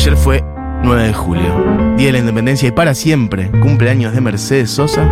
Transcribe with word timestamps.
Ayer 0.00 0.16
fue 0.16 0.42
9 0.82 1.08
de 1.08 1.12
julio, 1.12 1.94
Día 1.98 2.06
de 2.06 2.12
la 2.12 2.18
Independencia 2.20 2.66
y 2.66 2.72
para 2.72 2.94
siempre, 2.94 3.50
cumpleaños 3.60 4.14
de 4.14 4.22
Mercedes 4.22 4.70
Sosa. 4.70 5.06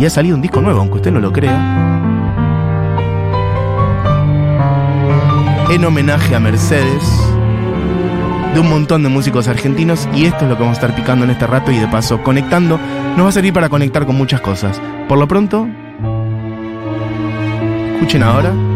Y 0.00 0.04
ha 0.04 0.10
salido 0.10 0.34
un 0.34 0.42
disco 0.42 0.60
nuevo, 0.60 0.80
aunque 0.80 0.96
usted 0.96 1.12
no 1.12 1.20
lo 1.20 1.32
crea. 1.32 1.54
En 5.70 5.84
homenaje 5.84 6.34
a 6.34 6.40
Mercedes, 6.40 7.04
de 8.52 8.58
un 8.58 8.68
montón 8.68 9.04
de 9.04 9.10
músicos 9.10 9.46
argentinos. 9.46 10.08
Y 10.12 10.24
esto 10.24 10.38
es 10.42 10.50
lo 10.50 10.56
que 10.56 10.62
vamos 10.64 10.78
a 10.78 10.80
estar 10.80 10.96
picando 10.96 11.24
en 11.24 11.30
este 11.30 11.46
rato 11.46 11.70
y 11.70 11.78
de 11.78 11.86
paso 11.86 12.20
conectando. 12.20 12.80
Nos 13.16 13.26
va 13.26 13.28
a 13.28 13.32
servir 13.32 13.52
para 13.52 13.68
conectar 13.68 14.06
con 14.06 14.16
muchas 14.16 14.40
cosas. 14.40 14.82
Por 15.06 15.18
lo 15.18 15.28
pronto, 15.28 15.68
escuchen 17.94 18.24
ahora. 18.24 18.73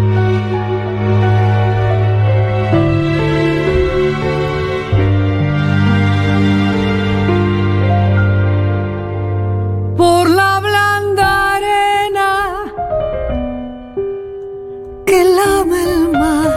Que 15.19 15.25
lame 15.25 15.83
el 15.83 16.13
mar. 16.13 16.53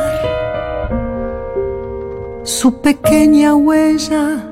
Su 2.43 2.79
pequeña 2.79 3.55
huella 3.55 4.43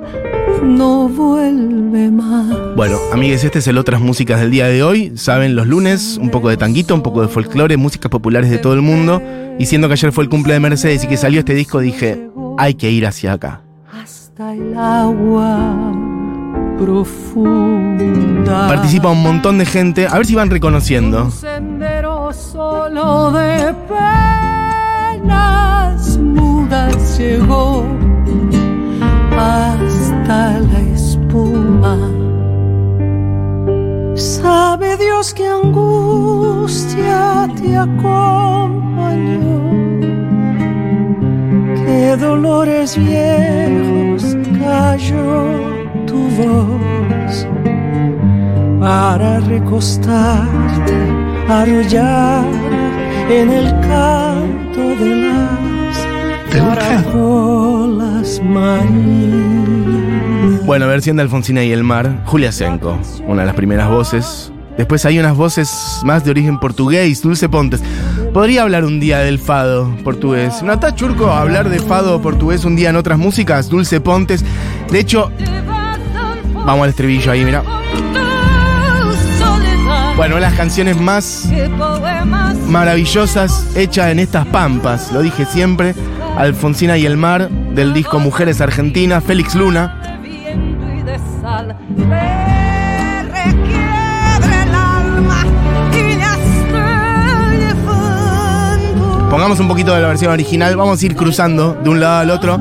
no 0.64 1.08
vuelve 1.10 2.10
más. 2.10 2.76
Bueno, 2.76 2.98
amigues, 3.14 3.44
este 3.44 3.60
es 3.60 3.68
el 3.68 3.78
Otras 3.78 4.02
Músicas 4.02 4.40
del 4.40 4.50
día 4.50 4.68
de 4.68 4.82
hoy. 4.82 5.16
Saben, 5.16 5.56
los 5.56 5.68
lunes, 5.68 6.18
un 6.20 6.32
poco 6.32 6.50
de 6.50 6.58
tanguito, 6.58 6.96
un 6.96 7.04
poco 7.04 7.22
de 7.22 7.28
folclore, 7.28 7.78
músicas 7.78 8.10
populares 8.10 8.50
de 8.50 8.58
todo 8.58 8.74
el 8.74 8.82
mundo. 8.82 9.22
Y 9.60 9.68
siendo 9.68 9.88
que 9.88 9.94
ayer 9.94 10.12
fue 10.12 10.24
el 10.24 10.30
cumple 10.30 10.54
de 10.54 10.60
Mercedes 10.60 11.04
y 11.04 11.08
que 11.08 11.18
salió 11.18 11.40
este 11.40 11.54
disco, 11.54 11.80
dije, 11.80 12.30
hay 12.58 12.74
que 12.74 12.90
ir 12.90 13.06
hacia 13.06 13.34
acá. 13.34 13.62
Hasta 13.92 14.54
el 14.54 14.76
agua 14.76 15.94
profunda. 16.80 18.68
Participa 18.68 19.10
un 19.10 19.22
montón 19.22 19.60
de 19.60 19.66
gente. 19.66 20.08
A 20.08 20.16
ver 20.16 20.26
si 20.26 20.34
van 20.34 20.50
reconociendo. 20.50 21.32
Solo 22.32 23.32
de 23.32 23.74
penas 25.18 26.16
mudas 26.18 27.18
llegó 27.18 27.84
hasta 29.36 30.60
la 30.60 30.80
espuma. 30.94 31.98
Sabe 34.16 34.96
Dios 34.98 35.34
que 35.34 35.48
angustia 35.48 37.50
te 37.60 37.76
acompañó, 37.76 39.60
que 41.84 42.16
dolores 42.16 42.96
viejos 42.96 44.38
cayó 44.60 45.46
tu 46.06 46.20
voz 46.38 47.48
para 48.80 49.40
recostarte, 49.40 51.29
arrullar 51.50 52.46
en 53.30 53.50
el 53.50 53.72
canto 53.82 54.96
de 55.04 55.16
las 55.16 55.98
caracolas 56.52 58.42
marinas. 58.44 59.80
Bueno, 60.66 60.88
versión 60.88 61.18
de 61.18 61.24
Alfonsina 61.24 61.64
y 61.64 61.72
el 61.72 61.84
mar, 61.84 62.22
Julia 62.26 62.52
Senco, 62.52 63.00
una 63.26 63.42
de 63.42 63.48
las 63.48 63.56
primeras 63.56 63.90
voces. 63.90 64.52
Después 64.78 65.04
hay 65.06 65.20
unas 65.20 65.36
voces 65.36 66.00
más 66.06 66.24
de 66.24 66.32
origen 66.32 66.60
portugués, 66.60 67.22
Dulce 67.22 67.50
Pontes. 67.50 67.82
Podría 68.34 68.62
hablar 68.62 68.86
un 68.86 69.00
día 69.00 69.20
del 69.20 69.40
fado 69.40 69.94
portugués. 70.04 70.64
¿No 70.64 70.72
está 70.72 70.96
churco 70.96 71.32
hablar 71.32 71.70
de 71.70 71.80
fado 71.80 72.22
portugués 72.22 72.64
un 72.64 72.76
día 72.76 72.92
en 72.92 72.96
otras 72.96 73.18
músicas? 73.18 73.68
Dulce 73.68 74.00
Pontes. 74.00 74.46
De 74.90 75.00
hecho, 75.00 75.32
vamos 76.54 76.84
al 76.84 76.90
estribillo 76.92 77.32
ahí, 77.32 77.44
mira. 77.44 77.64
Bueno, 80.20 80.38
las 80.38 80.54
canciones 80.54 81.00
más 81.00 81.48
maravillosas 82.68 83.74
hechas 83.78 84.12
en 84.12 84.20
estas 84.20 84.46
pampas, 84.48 85.14
lo 85.14 85.22
dije 85.22 85.46
siempre. 85.46 85.96
Alfonsina 86.38 86.98
y 86.98 87.06
el 87.06 87.16
mar, 87.16 87.50
del 87.50 87.94
disco 87.94 88.20
Mujeres 88.20 88.60
Argentinas, 88.60 89.24
Félix 89.24 89.56
Luna. 89.56 90.28
Pongamos 99.30 99.62
un 99.62 99.70
poquito 99.70 99.96
de 99.96 100.02
la 100.02 100.10
versión 100.10 100.34
original, 100.34 100.76
vamos 100.76 101.02
a 101.02 101.06
ir 101.06 101.16
cruzando 101.16 101.76
de 101.82 101.90
un 101.90 102.02
lado 102.02 102.20
al 102.20 102.32
otro. 102.32 102.60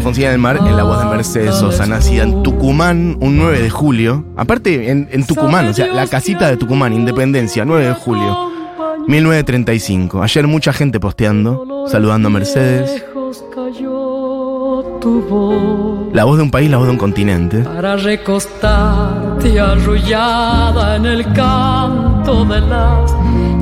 Alfonsina 0.00 0.30
del 0.30 0.38
Mar 0.38 0.56
en 0.56 0.78
la 0.78 0.82
voz 0.82 0.98
de 0.98 1.04
Mercedes 1.04 1.56
Sosa, 1.56 1.84
nacida 1.84 2.22
en 2.22 2.42
Tucumán 2.42 3.18
un 3.20 3.36
9 3.36 3.60
de 3.60 3.68
julio. 3.68 4.24
Aparte, 4.34 4.90
en, 4.90 5.06
en 5.12 5.26
Tucumán, 5.26 5.68
o 5.68 5.74
sea, 5.74 5.88
la 5.88 6.06
casita 6.06 6.48
de 6.48 6.56
Tucumán, 6.56 6.94
Independencia, 6.94 7.66
9 7.66 7.88
de 7.88 7.92
julio, 7.92 8.50
1935. 9.06 10.22
Ayer 10.22 10.46
mucha 10.46 10.72
gente 10.72 10.98
posteando, 11.00 11.84
saludando 11.86 12.28
a 12.28 12.30
Mercedes. 12.30 13.04
Tu 15.00 15.22
voz 15.22 16.12
La 16.14 16.24
voz 16.24 16.36
de 16.36 16.42
un 16.42 16.50
país, 16.50 16.70
la 16.70 16.76
voz 16.76 16.86
de 16.86 16.92
un 16.92 16.98
continente. 16.98 17.58
para 17.60 17.96
recostarte 17.96 19.58
arrullada 19.58 20.96
en 20.96 21.06
el 21.06 21.32
canto 21.32 22.44
de 22.44 22.60
las 22.60 23.14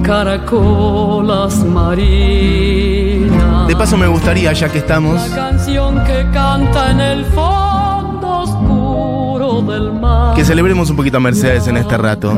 caracolas 0.02 1.64
marinas. 1.64 3.68
De 3.68 3.76
paso 3.76 3.96
me 3.96 4.08
gustaría, 4.08 4.52
ya 4.52 4.68
que 4.68 4.78
estamos, 4.78 5.30
La 5.30 5.36
canción 5.36 6.02
que 6.04 6.26
canta 6.32 6.90
en 6.90 7.00
el 7.00 7.24
fondo 7.26 8.28
oscuro 8.40 9.62
del 9.62 9.92
mar. 9.92 10.34
que 10.34 10.44
celebremos 10.44 10.90
un 10.90 10.96
poquito 10.96 11.18
a 11.18 11.20
Mercedes 11.20 11.68
en 11.68 11.76
este 11.76 11.96
rato. 11.96 12.32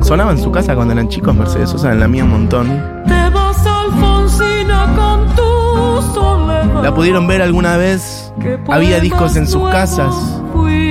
¿Sonaba 0.00 0.32
en 0.32 0.38
su 0.38 0.50
casa 0.50 0.74
cuando 0.74 0.94
eran 0.94 1.08
chicos 1.08 1.34
Mercedes 1.34 1.70
Sosa? 1.70 1.92
En 1.92 2.00
la 2.00 2.08
mía 2.08 2.24
un 2.24 2.30
montón. 2.30 2.68
Te 3.06 3.28
vas 3.30 3.66
Alfonsina 3.66 4.86
con 4.96 5.26
tu 5.34 6.02
soledad. 6.14 6.82
¿La 6.82 6.94
pudieron 6.94 7.26
ver 7.26 7.42
alguna 7.42 7.76
vez? 7.76 8.25
Había 8.68 9.00
discos 9.00 9.36
en 9.36 9.46
sus 9.46 9.68
casas. 9.70 10.14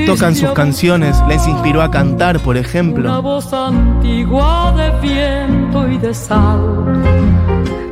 Tocan 0.06 0.36
sus 0.36 0.52
canciones. 0.52 1.18
Les 1.28 1.46
inspiró 1.48 1.82
a 1.82 1.90
cantar, 1.92 2.40
por 2.40 2.56
Una 2.56 2.60
ejemplo. 2.66 3.22
voz 3.22 3.52
antigua 3.54 4.74
de 4.78 4.92
viento 5.02 5.88
y 5.88 5.98
de 5.98 6.14
sal 6.14 6.86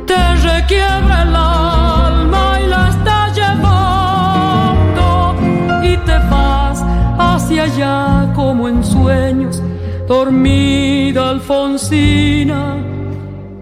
te 0.06 0.34
requiebra 0.36 1.22
el 1.22 1.34
alma 1.34 2.58
y 2.64 2.68
la 2.68 2.88
está 2.90 3.32
llevando 3.32 5.34
y 5.82 5.96
te 5.98 6.18
vas 6.30 6.84
hacia 7.18 7.64
allá 7.64 8.32
como 8.34 8.68
en 8.68 8.84
sueños, 8.84 9.60
dormida 10.06 11.30
Alfonsina, 11.30 12.76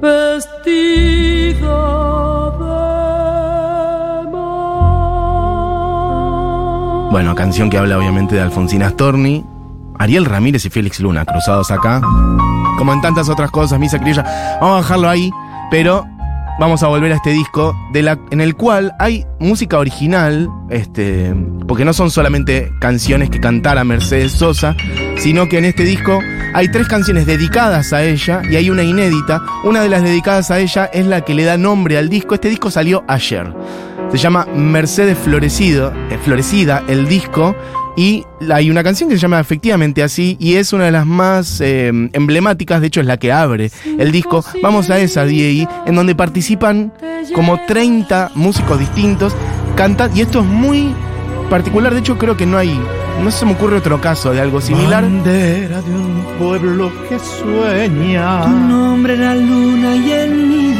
vestida 0.00 1.52
Bueno, 7.12 7.34
canción 7.34 7.68
que 7.68 7.76
habla 7.76 7.98
obviamente 7.98 8.36
de 8.36 8.40
Alfonsina 8.40 8.88
Storni, 8.88 9.44
Ariel 9.98 10.24
Ramírez 10.24 10.64
y 10.64 10.70
Félix 10.70 10.98
Luna, 10.98 11.26
cruzados 11.26 11.70
acá. 11.70 12.00
Como 12.78 12.90
en 12.94 13.02
tantas 13.02 13.28
otras 13.28 13.50
cosas, 13.50 13.78
Misa 13.78 13.98
Criolla. 13.98 14.24
Vamos 14.62 14.78
a 14.78 14.80
dejarlo 14.80 15.10
ahí, 15.10 15.30
pero 15.70 16.06
vamos 16.58 16.82
a 16.82 16.86
volver 16.86 17.12
a 17.12 17.16
este 17.16 17.28
disco 17.32 17.76
de 17.92 18.00
la, 18.02 18.18
en 18.30 18.40
el 18.40 18.56
cual 18.56 18.94
hay 18.98 19.26
música 19.38 19.76
original, 19.76 20.48
este, 20.70 21.34
porque 21.68 21.84
no 21.84 21.92
son 21.92 22.10
solamente 22.10 22.72
canciones 22.80 23.28
que 23.28 23.40
cantara 23.40 23.84
Mercedes 23.84 24.32
Sosa, 24.32 24.74
sino 25.18 25.50
que 25.50 25.58
en 25.58 25.66
este 25.66 25.82
disco 25.82 26.18
hay 26.54 26.70
tres 26.70 26.88
canciones 26.88 27.26
dedicadas 27.26 27.92
a 27.92 28.02
ella 28.04 28.40
y 28.50 28.56
hay 28.56 28.70
una 28.70 28.84
inédita. 28.84 29.42
Una 29.64 29.82
de 29.82 29.90
las 29.90 30.02
dedicadas 30.02 30.50
a 30.50 30.60
ella 30.60 30.86
es 30.86 31.04
la 31.04 31.20
que 31.20 31.34
le 31.34 31.44
da 31.44 31.58
nombre 31.58 31.98
al 31.98 32.08
disco. 32.08 32.36
Este 32.36 32.48
disco 32.48 32.70
salió 32.70 33.04
ayer. 33.06 33.52
Se 34.12 34.18
llama 34.18 34.46
Mercedes 34.54 35.16
Florecido, 35.16 35.90
eh, 36.10 36.18
Florecida, 36.22 36.84
el 36.86 37.08
disco. 37.08 37.56
Y 37.96 38.24
hay 38.50 38.70
una 38.70 38.82
canción 38.82 39.08
que 39.08 39.16
se 39.16 39.22
llama 39.22 39.40
efectivamente 39.40 40.02
así 40.02 40.36
y 40.38 40.56
es 40.56 40.72
una 40.72 40.84
de 40.84 40.92
las 40.92 41.06
más 41.06 41.60
eh, 41.60 41.88
emblemáticas, 41.88 42.80
de 42.80 42.86
hecho 42.86 43.00
es 43.00 43.06
la 43.06 43.16
que 43.16 43.32
abre 43.32 43.70
el 43.98 44.12
disco. 44.12 44.44
Vamos 44.62 44.90
a 44.90 44.98
esa, 44.98 45.24
DI, 45.24 45.66
en 45.86 45.94
donde 45.94 46.14
participan 46.14 46.92
como 47.34 47.58
30 47.66 48.32
músicos 48.34 48.78
distintos, 48.78 49.34
cantan, 49.76 50.14
y 50.16 50.22
esto 50.22 50.40
es 50.40 50.46
muy 50.46 50.94
particular, 51.50 51.92
de 51.92 52.00
hecho 52.00 52.16
creo 52.16 52.34
que 52.36 52.46
no 52.46 52.56
hay, 52.56 52.78
no 53.22 53.30
se 53.30 53.44
me 53.44 53.52
ocurre 53.52 53.76
otro 53.76 54.00
caso 54.00 54.32
de 54.32 54.40
algo 54.40 54.60
similar. 54.60 55.02
Bandera 55.02 55.82
de 55.82 55.94
un 55.94 56.24
pueblo 56.38 56.90
que 57.08 57.18
sueña. 57.18 58.42
Tu 58.44 58.48
nombre 58.48 59.18
la 59.18 59.34
luna 59.34 59.96
y 59.96 60.12
el 60.12 60.71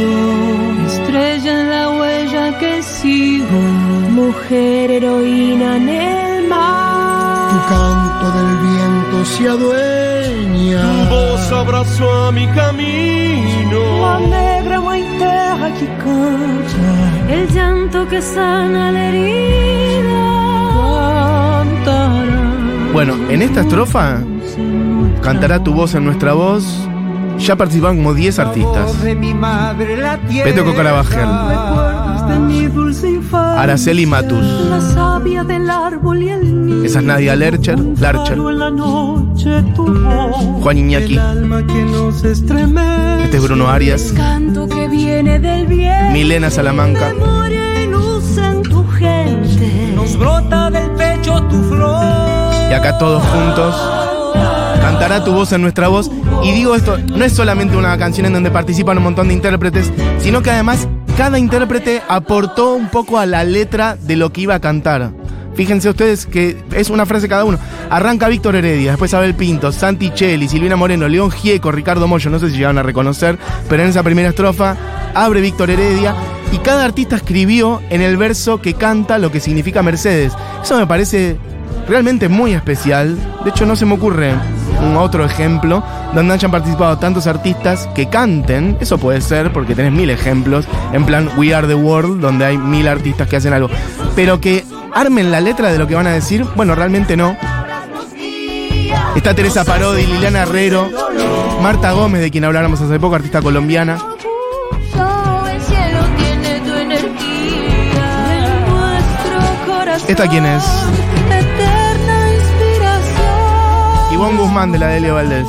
mujer 4.33 4.91
heroína 4.91 5.77
en 5.77 5.89
el 5.89 6.49
mar. 6.49 7.51
Tu 7.53 7.59
canto 7.75 8.27
del 8.39 8.53
viento 8.69 9.17
se 9.33 9.49
adueña. 9.49 10.83
Tu 10.83 11.15
voz 11.15 11.53
abrazó 11.53 12.09
a 12.27 12.33
mi 12.33 12.47
camino. 12.49 13.81
negra 14.37 14.81
mãe 14.81 15.03
terra 15.19 15.69
que 15.79 15.87
canta, 16.05 16.91
el 17.35 17.45
llanto 17.55 18.09
que 18.09 18.21
sana 18.23 18.93
la 18.93 19.03
herida. 19.09 20.23
Cantará. 21.85 22.93
Bueno, 22.93 23.13
en 23.29 23.43
esta 23.43 23.61
estrofa 23.61 24.23
cantará 25.23 25.63
tu 25.63 25.73
voz 25.75 25.95
en 25.95 26.05
nuestra 26.05 26.33
voz. 26.33 26.65
Ya 27.39 27.57
participan 27.57 27.97
como 27.97 28.15
10 28.15 28.39
artistas. 28.39 29.03
de 29.03 29.15
mi 29.15 29.33
infancia. 32.31 33.63
Araceli 33.63 34.07
Matus, 34.07 34.45
La 34.71 34.81
savia 34.81 35.45
del 35.45 35.71
árbol 35.71 36.23
y 36.23 36.29
el 36.29 36.67
nido. 36.67 36.85
esa 36.85 36.99
es 37.01 37.05
Nadia 37.05 37.37
Lercher, 37.37 37.79
Larcher. 38.01 38.39
Juan 40.63 40.79
Iñaki, 40.79 41.19
este 43.25 43.37
es 43.37 43.43
Bruno 43.43 43.69
Arias. 43.69 44.15
Milena 46.13 46.51
Salamanca. 46.51 47.13
Nos 49.95 50.17
brota 50.17 50.71
del 50.71 50.91
pecho 50.93 51.43
tu 51.45 51.63
flor. 51.65 52.05
y 52.71 52.75
acá 52.75 52.99
todos 52.99 53.23
juntos. 53.23 53.75
Cantará 54.81 55.25
tu 55.25 55.33
voz 55.33 55.53
en 55.53 55.63
nuestra 55.63 55.89
voz. 55.89 56.11
Y 56.43 56.53
digo 56.53 56.75
esto, 56.75 56.99
no 56.99 57.25
es 57.25 57.33
solamente 57.33 57.77
una 57.77 57.97
canción 57.99 58.27
en 58.27 58.33
donde 58.33 58.51
participan 58.51 58.99
un 58.99 59.05
montón 59.05 59.29
de 59.29 59.35
intérpretes, 59.35 59.93
sino 60.19 60.43
que 60.43 60.51
además 60.51 60.89
cada 61.17 61.39
intérprete 61.39 62.03
aportó 62.09 62.75
un 62.75 62.89
poco 62.89 63.19
a 63.19 63.27
la 63.27 63.45
letra 63.45 63.97
de 63.97 64.17
lo 64.17 64.33
que 64.33 64.43
iba 64.43 64.55
a 64.55 64.61
cantar. 64.61 65.13
Fíjense 65.55 65.91
ustedes 65.91 66.27
que 66.27 66.57
es 66.75 66.89
una 66.89 67.05
frase 67.05 67.29
cada 67.29 67.45
uno. 67.45 67.59
Arranca 67.91 68.29
Víctor 68.29 68.57
Heredia, 68.57 68.93
después 68.93 69.13
Abel 69.13 69.35
Pinto, 69.35 69.71
Santi 69.71 70.11
Cheli, 70.11 70.49
Silvina 70.49 70.77
Moreno, 70.77 71.09
León 71.09 71.31
Gieco, 71.31 71.71
Ricardo 71.71 72.09
Mollo, 72.09 72.31
no 72.31 72.39
sé 72.39 72.49
si 72.49 72.57
llegaron 72.57 72.79
a 72.79 72.83
reconocer, 72.83 73.39
pero 73.69 73.83
en 73.83 73.91
esa 73.91 74.03
primera 74.03 74.31
estrofa 74.31 74.77
abre 75.15 75.43
Víctor 75.43 75.71
Heredia 75.71 76.15
y 76.53 76.59
cada 76.59 76.85
artista 76.85 77.17
escribió 77.17 77.83
en 77.91 78.01
el 78.01 78.17
verso 78.17 78.63
que 78.63 78.75
canta 78.75 79.19
lo 79.19 79.31
que 79.31 79.41
significa 79.41 79.83
Mercedes. 79.83 80.33
Eso 80.63 80.79
me 80.79 80.87
parece 80.87 81.37
realmente 81.87 82.29
muy 82.29 82.55
especial. 82.55 83.19
De 83.45 83.51
hecho, 83.51 83.67
no 83.67 83.77
se 83.77 83.85
me 83.85 83.95
ocurre 83.95 84.35
un 84.81 84.97
otro 84.97 85.25
ejemplo 85.25 85.83
donde 86.15 86.35
hayan 86.35 86.51
participado 86.51 86.99
tantos 86.99 87.27
artistas 87.27 87.89
que 87.95 88.09
canten. 88.09 88.77
Eso 88.81 88.99
puede 88.99 89.21
ser 89.21 89.53
porque 89.53 89.75
tenés 89.75 89.93
mil 89.93 90.11
ejemplos. 90.11 90.67
En 90.93 91.05
plan 91.05 91.31
We 91.37 91.55
Are 91.55 91.67
the 91.67 91.75
World, 91.75 92.21
donde 92.21 92.45
hay 92.45 92.59
mil 92.59 92.89
artistas 92.89 93.29
que 93.29 93.37
hacen 93.37 93.53
algo. 93.53 93.69
Pero 94.15 94.41
que 94.41 94.65
armen 94.95 95.31
la 95.31 95.41
letra 95.41 95.73
de 95.73 95.79
lo 95.79 95.87
que 95.87 95.95
van 95.95 96.07
a 96.07 96.13
decir, 96.13 96.45
bueno, 96.57 96.75
realmente 96.75 97.17
no. 97.17 97.37
Está 99.17 99.35
Teresa 99.35 99.65
Parodi, 99.65 100.07
Liliana 100.07 100.43
Herrero, 100.43 100.89
Marta 101.63 101.93
Gómez, 101.93 102.23
de 102.23 102.31
quien 102.31 102.45
habláramos 102.45 102.81
hace 102.81 102.99
poco, 102.99 103.15
artista 103.15 103.41
colombiana. 103.43 103.99
¿Esta 110.09 110.29
quién 110.29 110.45
es? 110.45 110.65
Guzmán, 114.37 114.73
de 114.73 114.79
la 114.79 114.89
Delio 114.89 115.15
Valdés. 115.15 115.47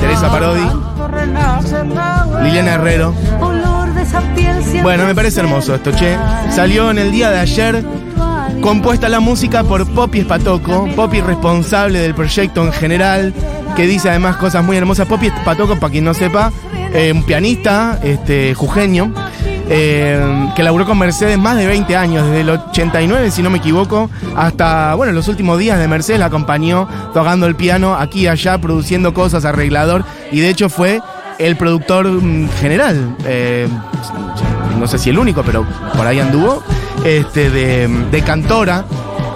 Teresa 0.00 0.30
Parodi, 0.30 0.66
Liliana 2.42 2.74
Herrero. 2.74 3.14
Bueno, 4.82 5.04
me 5.04 5.14
parece 5.14 5.40
hermoso 5.40 5.74
esto, 5.74 5.92
che. 5.92 6.16
Salió 6.50 6.90
en 6.90 6.98
el 6.98 7.10
día 7.10 7.30
de 7.30 7.40
ayer, 7.40 7.84
compuesta 8.60 9.08
la 9.08 9.20
música 9.20 9.64
por 9.64 9.86
Poppy 9.86 10.20
Espatoco, 10.20 10.88
Poppy 10.94 11.20
responsable 11.20 11.98
del 12.00 12.14
proyecto 12.14 12.64
en 12.64 12.72
general, 12.72 13.34
que 13.76 13.86
dice 13.86 14.10
además 14.10 14.36
cosas 14.36 14.64
muy 14.64 14.76
hermosas. 14.76 15.06
Poppy 15.06 15.26
Espatoco, 15.26 15.76
para 15.76 15.92
quien 15.92 16.04
no 16.04 16.14
sepa, 16.14 16.52
eh, 16.92 17.12
un 17.12 17.22
pianista, 17.24 17.98
este, 18.02 18.54
jujeño, 18.54 19.12
eh, 19.68 20.48
que 20.56 20.62
laburó 20.62 20.86
con 20.86 20.98
Mercedes 20.98 21.38
más 21.38 21.56
de 21.56 21.66
20 21.66 21.96
años, 21.96 22.26
desde 22.26 22.40
el 22.40 22.50
89, 22.50 23.30
si 23.30 23.42
no 23.42 23.50
me 23.50 23.58
equivoco, 23.58 24.10
hasta, 24.36 24.94
bueno, 24.94 25.12
los 25.12 25.28
últimos 25.28 25.58
días 25.58 25.78
de 25.78 25.86
Mercedes 25.88 26.20
la 26.20 26.26
acompañó 26.26 26.88
tocando 27.12 27.46
el 27.46 27.54
piano 27.54 27.94
aquí 27.94 28.22
y 28.22 28.26
allá, 28.28 28.58
produciendo 28.58 29.12
cosas, 29.12 29.44
arreglador, 29.44 30.04
y 30.32 30.40
de 30.40 30.48
hecho 30.48 30.68
fue 30.68 31.00
el 31.38 31.56
productor 31.56 32.08
mm, 32.08 32.48
general, 32.60 33.16
eh, 33.24 33.68
no 34.78 34.86
sé 34.86 34.98
si 34.98 35.10
el 35.10 35.18
único, 35.18 35.42
pero 35.42 35.66
por 35.96 36.06
ahí 36.06 36.18
anduvo, 36.18 36.62
este, 37.04 37.50
de, 37.50 37.88
de 38.10 38.22
Cantora, 38.22 38.84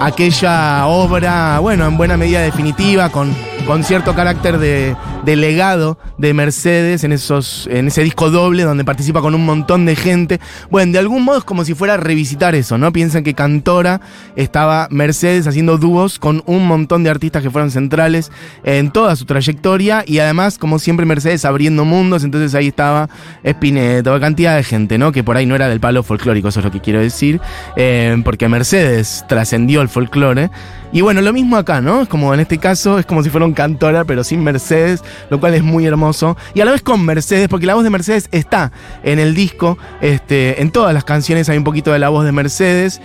aquella 0.00 0.86
obra, 0.86 1.58
bueno, 1.58 1.86
en 1.86 1.96
buena 1.96 2.16
medida 2.16 2.40
definitiva, 2.40 3.10
con, 3.10 3.34
con 3.66 3.84
cierto 3.84 4.14
carácter 4.14 4.58
de, 4.58 4.96
de 5.22 5.36
legado 5.36 5.98
de 6.18 6.34
Mercedes 6.34 7.04
en, 7.04 7.12
esos, 7.12 7.68
en 7.70 7.88
ese 7.88 8.02
disco 8.02 8.30
doble 8.30 8.64
donde 8.64 8.84
participa 8.84 9.20
con 9.20 9.34
un 9.34 9.44
montón 9.44 9.86
de 9.86 9.96
gente. 9.96 10.40
Bueno, 10.70 10.92
de 10.92 10.98
algún 10.98 11.24
modo 11.24 11.38
es 11.38 11.44
como 11.44 11.64
si 11.64 11.74
fuera 11.74 11.94
a 11.94 11.96
revisitar 11.96 12.54
eso, 12.54 12.78
¿no? 12.78 12.92
Piensen 12.92 13.24
que 13.24 13.34
Cantora 13.34 14.00
estaba 14.36 14.88
Mercedes 14.90 15.46
haciendo 15.46 15.78
dúos 15.78 16.18
con 16.18 16.42
un 16.46 16.66
montón 16.66 17.04
de 17.04 17.10
artistas 17.10 17.42
que 17.42 17.50
fueron 17.50 17.70
centrales 17.70 18.30
en 18.64 18.90
toda 18.90 19.16
su 19.16 19.24
trayectoria 19.24 20.04
y 20.06 20.18
además, 20.18 20.58
como 20.58 20.78
siempre, 20.78 21.06
Mercedes 21.06 21.44
abriendo 21.44 21.84
mundos, 21.84 22.24
entonces 22.24 22.54
ahí 22.54 22.68
estaba 22.68 23.08
Spinetta, 23.42 24.18
cantidad 24.20 24.56
de 24.56 24.64
gente, 24.64 24.98
¿no? 24.98 25.12
Que 25.12 25.24
por 25.24 25.36
ahí 25.36 25.46
no 25.46 25.54
era 25.54 25.68
del 25.68 25.80
palo 25.80 26.02
folclórico, 26.02 26.48
eso 26.48 26.60
es 26.60 26.64
lo 26.64 26.72
que 26.72 26.80
quiero 26.80 27.00
decir, 27.00 27.40
eh, 27.76 28.16
porque 28.24 28.48
Mercedes 28.48 29.24
trascendió 29.28 29.82
el 29.82 29.88
folclore. 29.88 30.50
Y 30.94 31.00
bueno, 31.00 31.22
lo 31.22 31.32
mismo 31.32 31.56
acá, 31.56 31.80
¿no? 31.80 32.02
Es 32.02 32.08
como 32.08 32.34
en 32.34 32.40
este 32.40 32.58
caso, 32.58 32.98
es 32.98 33.06
como 33.06 33.22
si 33.22 33.30
fuera 33.30 33.46
un 33.46 33.54
cantora, 33.54 34.04
pero 34.04 34.24
sin 34.24 34.44
Mercedes, 34.44 35.02
lo 35.30 35.40
cual 35.40 35.54
es 35.54 35.62
muy 35.62 35.86
hermoso. 35.86 36.36
Y 36.54 36.60
a 36.60 36.64
la 36.64 36.72
vez 36.72 36.82
con 36.82 37.04
Mercedes, 37.04 37.48
porque 37.48 37.66
la 37.66 37.74
voz 37.74 37.84
de 37.84 37.90
Mercedes 37.90 38.28
está 38.32 38.72
en 39.02 39.18
el 39.18 39.34
disco, 39.34 39.78
este, 40.00 40.60
en 40.60 40.70
todas 40.70 40.94
las 40.94 41.04
canciones 41.04 41.48
hay 41.48 41.58
un 41.58 41.64
poquito 41.64 41.92
de 41.92 41.98
la 41.98 42.08
voz 42.08 42.24
de 42.24 42.32
Mercedes. 42.32 43.00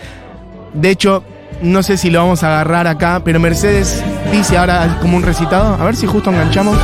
De 0.74 0.89
hecho, 0.89 1.24
no 1.62 1.83
sé 1.83 1.98
si 1.98 2.09
lo 2.09 2.19
vamos 2.19 2.44
a 2.44 2.48
agarrar 2.48 2.88
acá, 2.88 3.21
pero 3.24 3.39
Mercedes 3.39 4.04
dice 4.31 4.57
ahora 4.57 4.98
como 5.01 5.18
un 5.18 5.24
recitado. 5.24 5.75
A 5.75 5.86
ver 5.86 5.95
si 5.95 6.06
justo 6.06 6.30
enganchamos. 6.30 6.77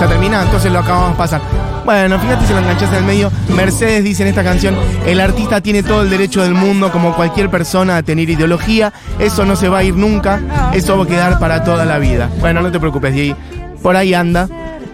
Ya 0.00 0.06
termina, 0.08 0.42
entonces 0.42 0.72
lo 0.72 0.78
acabamos 0.78 1.10
de 1.10 1.16
pasar. 1.16 1.59
Bueno, 1.84 2.18
fíjate 2.18 2.46
si 2.46 2.52
lo 2.52 2.58
enganchaste 2.58 2.96
en 2.96 3.02
el 3.02 3.06
medio. 3.06 3.32
Mercedes 3.54 4.04
dice 4.04 4.22
en 4.22 4.28
esta 4.28 4.44
canción, 4.44 4.76
el 5.06 5.20
artista 5.20 5.60
tiene 5.60 5.82
todo 5.82 6.02
el 6.02 6.10
derecho 6.10 6.42
del 6.42 6.54
mundo, 6.54 6.92
como 6.92 7.14
cualquier 7.14 7.50
persona, 7.50 7.96
a 7.96 8.02
tener 8.02 8.28
ideología. 8.28 8.92
Eso 9.18 9.44
no 9.44 9.56
se 9.56 9.68
va 9.68 9.78
a 9.78 9.84
ir 9.84 9.94
nunca, 9.96 10.40
eso 10.72 10.96
va 10.96 11.04
a 11.04 11.06
quedar 11.06 11.38
para 11.38 11.64
toda 11.64 11.84
la 11.84 11.98
vida. 11.98 12.30
Bueno, 12.40 12.60
no 12.62 12.70
te 12.70 12.78
preocupes. 12.78 13.34
Por 13.82 13.96
ahí 13.96 14.14
anda. 14.14 14.48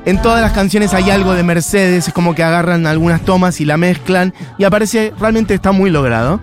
En 0.06 0.23
todas 0.23 0.41
las 0.41 0.53
canciones 0.53 0.94
hay 0.94 1.11
algo 1.11 1.35
de 1.35 1.43
Mercedes, 1.43 2.06
es 2.06 2.14
como 2.14 2.37
que 2.37 2.44
agarran 2.44 2.87
algunas 2.87 3.23
tomas 3.23 3.61
y 3.61 3.64
la 3.64 3.76
mezclan 3.76 4.32
y 4.56 4.63
aparece, 4.63 5.13
realmente 5.19 5.53
está 5.53 5.72
muy 5.72 5.91
logrado. 5.91 6.39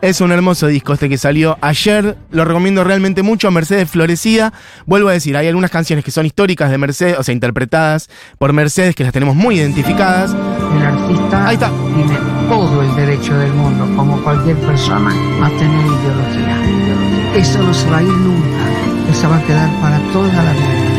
Es 0.00 0.20
un 0.20 0.30
hermoso 0.30 0.68
disco 0.68 0.92
este 0.92 1.08
que 1.08 1.18
salió 1.18 1.58
ayer, 1.60 2.16
lo 2.30 2.44
recomiendo 2.44 2.84
realmente 2.84 3.24
mucho, 3.24 3.50
Mercedes 3.50 3.90
Florecida. 3.90 4.52
Vuelvo 4.86 5.08
a 5.08 5.12
decir, 5.14 5.36
hay 5.36 5.48
algunas 5.48 5.72
canciones 5.72 6.04
que 6.04 6.12
son 6.12 6.26
históricas 6.26 6.70
de 6.70 6.78
Mercedes, 6.78 7.18
o 7.18 7.24
sea, 7.24 7.32
interpretadas 7.32 8.08
por 8.38 8.52
Mercedes, 8.52 8.94
que 8.94 9.02
las 9.02 9.12
tenemos 9.12 9.34
muy 9.34 9.56
identificadas. 9.56 10.30
El 10.76 10.86
artista 10.86 11.48
Ahí 11.48 11.54
está. 11.54 11.72
tiene 11.96 12.16
todo 12.48 12.82
el 12.82 12.94
derecho 12.94 13.36
del 13.36 13.52
mundo, 13.52 13.84
como 13.96 14.22
cualquier 14.22 14.56
persona, 14.58 15.10
a 15.42 15.48
tener 15.58 15.86
ideología. 15.86 17.34
Eso 17.34 17.60
no 17.64 17.74
se 17.74 17.90
va 17.90 17.98
a 17.98 18.02
ir 18.02 18.08
nunca. 18.08 19.10
Eso 19.10 19.28
va 19.28 19.38
a 19.38 19.42
quedar 19.42 19.70
para 19.80 19.98
toda 20.12 20.32
la 20.44 20.52
vida. 20.52 20.97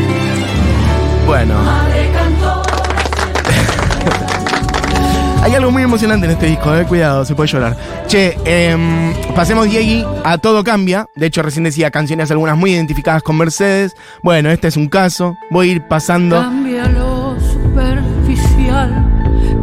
Bueno, 1.29 1.53
hay 5.43 5.53
algo 5.53 5.69
muy 5.69 5.83
emocionante 5.83 6.25
en 6.25 6.31
este 6.31 6.47
disco, 6.47 6.75
eh, 6.75 6.85
cuidado, 6.85 7.23
se 7.23 7.35
puede 7.35 7.51
llorar. 7.51 7.77
Che, 8.07 8.35
em, 8.45 9.13
pasemos 9.35 9.69
Diegui 9.69 10.03
a 10.23 10.39
Todo 10.39 10.63
Cambia. 10.63 11.05
De 11.15 11.27
hecho, 11.27 11.43
recién 11.43 11.65
decía 11.65 11.91
canciones 11.91 12.31
algunas 12.31 12.57
muy 12.57 12.71
identificadas 12.71 13.21
con 13.21 13.37
Mercedes. 13.37 13.95
Bueno, 14.23 14.49
este 14.49 14.69
es 14.69 14.75
un 14.75 14.89
caso. 14.89 15.37
Voy 15.51 15.69
a 15.69 15.73
ir 15.73 15.83
pasando. 15.83 16.35
Cambia 16.35 16.87
lo 16.87 17.39
superficial, 17.39 19.05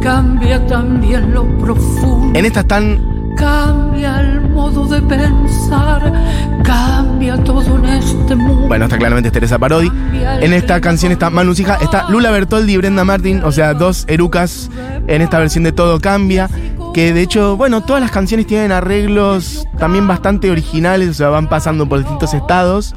cambia 0.00 0.64
también 0.68 1.34
lo 1.34 1.48
profundo. 1.58 2.38
En 2.38 2.46
esta 2.46 2.60
están 2.60 3.15
Cambia 3.36 4.20
el 4.20 4.40
modo 4.50 4.86
de 4.86 5.02
pensar, 5.02 6.12
cambia 6.64 7.36
todo 7.44 7.76
en 7.76 7.84
este 7.84 8.34
mundo. 8.34 8.68
Bueno, 8.68 8.86
está 8.86 8.98
claramente 8.98 9.30
Teresa 9.30 9.58
Parodi. 9.58 9.90
En 10.40 10.52
esta 10.52 10.80
canción 10.80 11.12
está 11.12 11.28
Manu 11.30 11.54
Sija, 11.54 11.76
está 11.76 12.08
Lula 12.08 12.30
Bertoldi 12.30 12.72
y 12.72 12.76
Brenda 12.78 13.04
Martin, 13.04 13.42
o 13.44 13.52
sea, 13.52 13.74
dos 13.74 14.04
erucas 14.08 14.70
en 15.06 15.22
esta 15.22 15.38
versión 15.38 15.64
de 15.64 15.72
Todo 15.72 16.00
Cambia. 16.00 16.48
Que 16.94 17.12
de 17.12 17.20
hecho, 17.20 17.58
bueno, 17.58 17.82
todas 17.82 18.00
las 18.00 18.10
canciones 18.10 18.46
tienen 18.46 18.72
arreglos 18.72 19.68
también 19.78 20.08
bastante 20.08 20.50
originales, 20.50 21.10
o 21.10 21.14
sea, 21.14 21.28
van 21.28 21.48
pasando 21.48 21.86
por 21.86 21.98
distintos 21.98 22.32
estados. 22.32 22.94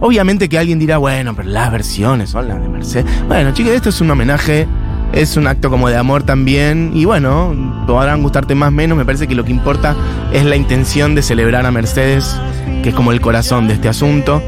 Obviamente 0.00 0.48
que 0.48 0.58
alguien 0.58 0.78
dirá, 0.78 0.98
bueno, 0.98 1.36
pero 1.36 1.48
las 1.48 1.70
versiones 1.70 2.30
son 2.30 2.48
las 2.48 2.60
de 2.60 2.68
Mercedes. 2.68 3.06
Bueno, 3.28 3.52
chicos, 3.52 3.72
esto 3.72 3.90
es 3.90 4.00
un 4.00 4.10
homenaje, 4.10 4.66
es 5.12 5.36
un 5.36 5.46
acto 5.46 5.70
como 5.70 5.88
de 5.88 5.96
amor 5.96 6.22
también. 6.22 6.92
Y 6.94 7.04
bueno, 7.04 7.54
podrán 7.86 8.22
gustarte 8.22 8.54
más 8.54 8.68
o 8.68 8.72
menos. 8.72 8.96
Me 8.96 9.04
parece 9.04 9.26
que 9.26 9.34
lo 9.34 9.44
que 9.44 9.50
importa 9.50 9.96
es 10.32 10.44
la 10.44 10.56
intención 10.56 11.14
de 11.14 11.22
celebrar 11.22 11.66
a 11.66 11.70
Mercedes, 11.70 12.36
que 12.82 12.90
es 12.90 12.94
como 12.94 13.12
el 13.12 13.20
corazón 13.20 13.68
de 13.68 13.74
este 13.74 13.88
asunto. 13.88 14.42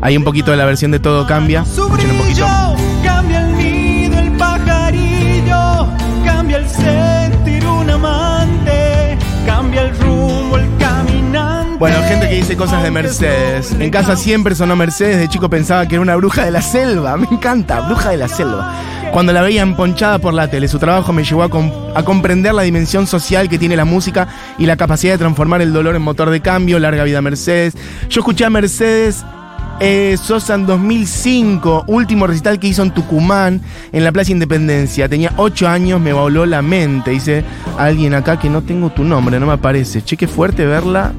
Hay 0.00 0.16
un 0.16 0.24
poquito 0.24 0.50
de 0.50 0.56
la 0.56 0.64
versión 0.64 0.90
de 0.90 1.00
Todo 1.00 1.26
Cambia. 1.26 1.62
Escuchen 1.62 2.10
un 2.10 2.18
poquito. 2.18 2.46
Cambia 3.02 3.40
el 3.40 3.56
nido, 3.56 4.18
el 4.18 4.32
pajarillo, 4.32 5.88
cambia 6.24 6.58
el 6.58 6.68
sentir 6.68 7.66
un 7.66 7.88
amante, 7.88 9.16
cambia 9.46 9.82
el 9.82 9.98
rumbo, 9.98 10.58
el 10.58 10.68
caminante. 10.78 11.78
Bueno, 11.78 11.96
gente 12.06 12.28
que 12.28 12.34
dice 12.36 12.56
cosas 12.56 12.82
de 12.82 12.90
Mercedes. 12.90 13.72
En 13.78 13.90
casa 13.90 14.14
siempre 14.16 14.54
sonó 14.54 14.76
Mercedes, 14.76 15.18
de 15.18 15.28
chico 15.28 15.48
pensaba 15.48 15.86
que 15.88 15.94
era 15.94 16.02
una 16.02 16.16
bruja 16.16 16.44
de 16.44 16.50
la 16.50 16.60
selva. 16.62 17.16
Me 17.16 17.26
encanta, 17.30 17.80
bruja 17.80 18.10
de 18.10 18.18
la 18.18 18.28
selva. 18.28 18.74
Cuando 19.14 19.32
la 19.32 19.42
veía 19.42 19.62
emponchada 19.62 20.18
por 20.18 20.34
la 20.34 20.48
tele, 20.50 20.66
su 20.66 20.80
trabajo 20.80 21.12
me 21.12 21.22
llevó 21.22 21.44
a, 21.44 21.48
com- 21.48 21.70
a 21.94 22.02
comprender 22.02 22.52
la 22.52 22.62
dimensión 22.62 23.06
social 23.06 23.48
que 23.48 23.60
tiene 23.60 23.76
la 23.76 23.84
música 23.84 24.26
y 24.58 24.66
la 24.66 24.76
capacidad 24.76 25.12
de 25.12 25.18
transformar 25.18 25.62
el 25.62 25.72
dolor 25.72 25.94
en 25.94 26.02
motor 26.02 26.30
de 26.30 26.40
cambio. 26.40 26.80
Larga 26.80 27.04
vida 27.04 27.22
Mercedes. 27.22 27.74
Yo 28.10 28.22
escuché 28.22 28.44
a 28.44 28.50
Mercedes 28.50 29.24
eh, 29.78 30.16
Sosa 30.20 30.56
en 30.56 30.66
2005, 30.66 31.84
último 31.86 32.26
recital 32.26 32.58
que 32.58 32.66
hizo 32.66 32.82
en 32.82 32.90
Tucumán, 32.90 33.60
en 33.92 34.02
la 34.02 34.10
Plaza 34.10 34.32
Independencia. 34.32 35.08
Tenía 35.08 35.32
8 35.36 35.68
años, 35.68 36.00
me 36.00 36.12
voló 36.12 36.44
la 36.44 36.60
mente. 36.60 37.12
Dice 37.12 37.44
alguien 37.78 38.14
acá 38.14 38.40
que 38.40 38.50
no 38.50 38.62
tengo 38.62 38.90
tu 38.90 39.04
nombre, 39.04 39.38
no 39.38 39.46
me 39.46 39.52
aparece. 39.52 40.02
Che, 40.02 40.16
qué 40.16 40.26
fuerte 40.26 40.66
verla 40.66 41.12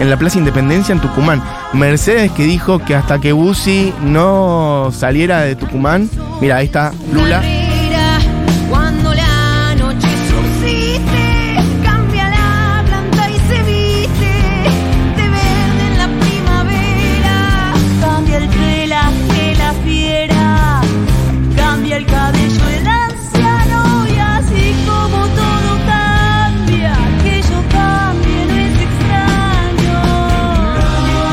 en 0.00 0.08
la 0.08 0.16
Plaza 0.16 0.38
Independencia 0.38 0.94
en 0.94 1.02
Tucumán. 1.02 1.42
Mercedes 1.74 2.30
que 2.32 2.44
dijo 2.44 2.78
que 2.78 2.94
hasta 2.94 3.20
que 3.20 3.32
Busi 3.32 3.92
no 4.02 4.90
saliera 4.92 5.40
de 5.42 5.56
Tucumán. 5.56 6.08
Mira, 6.40 6.56
ahí 6.56 6.66
está 6.66 6.92
Lula. 7.12 7.61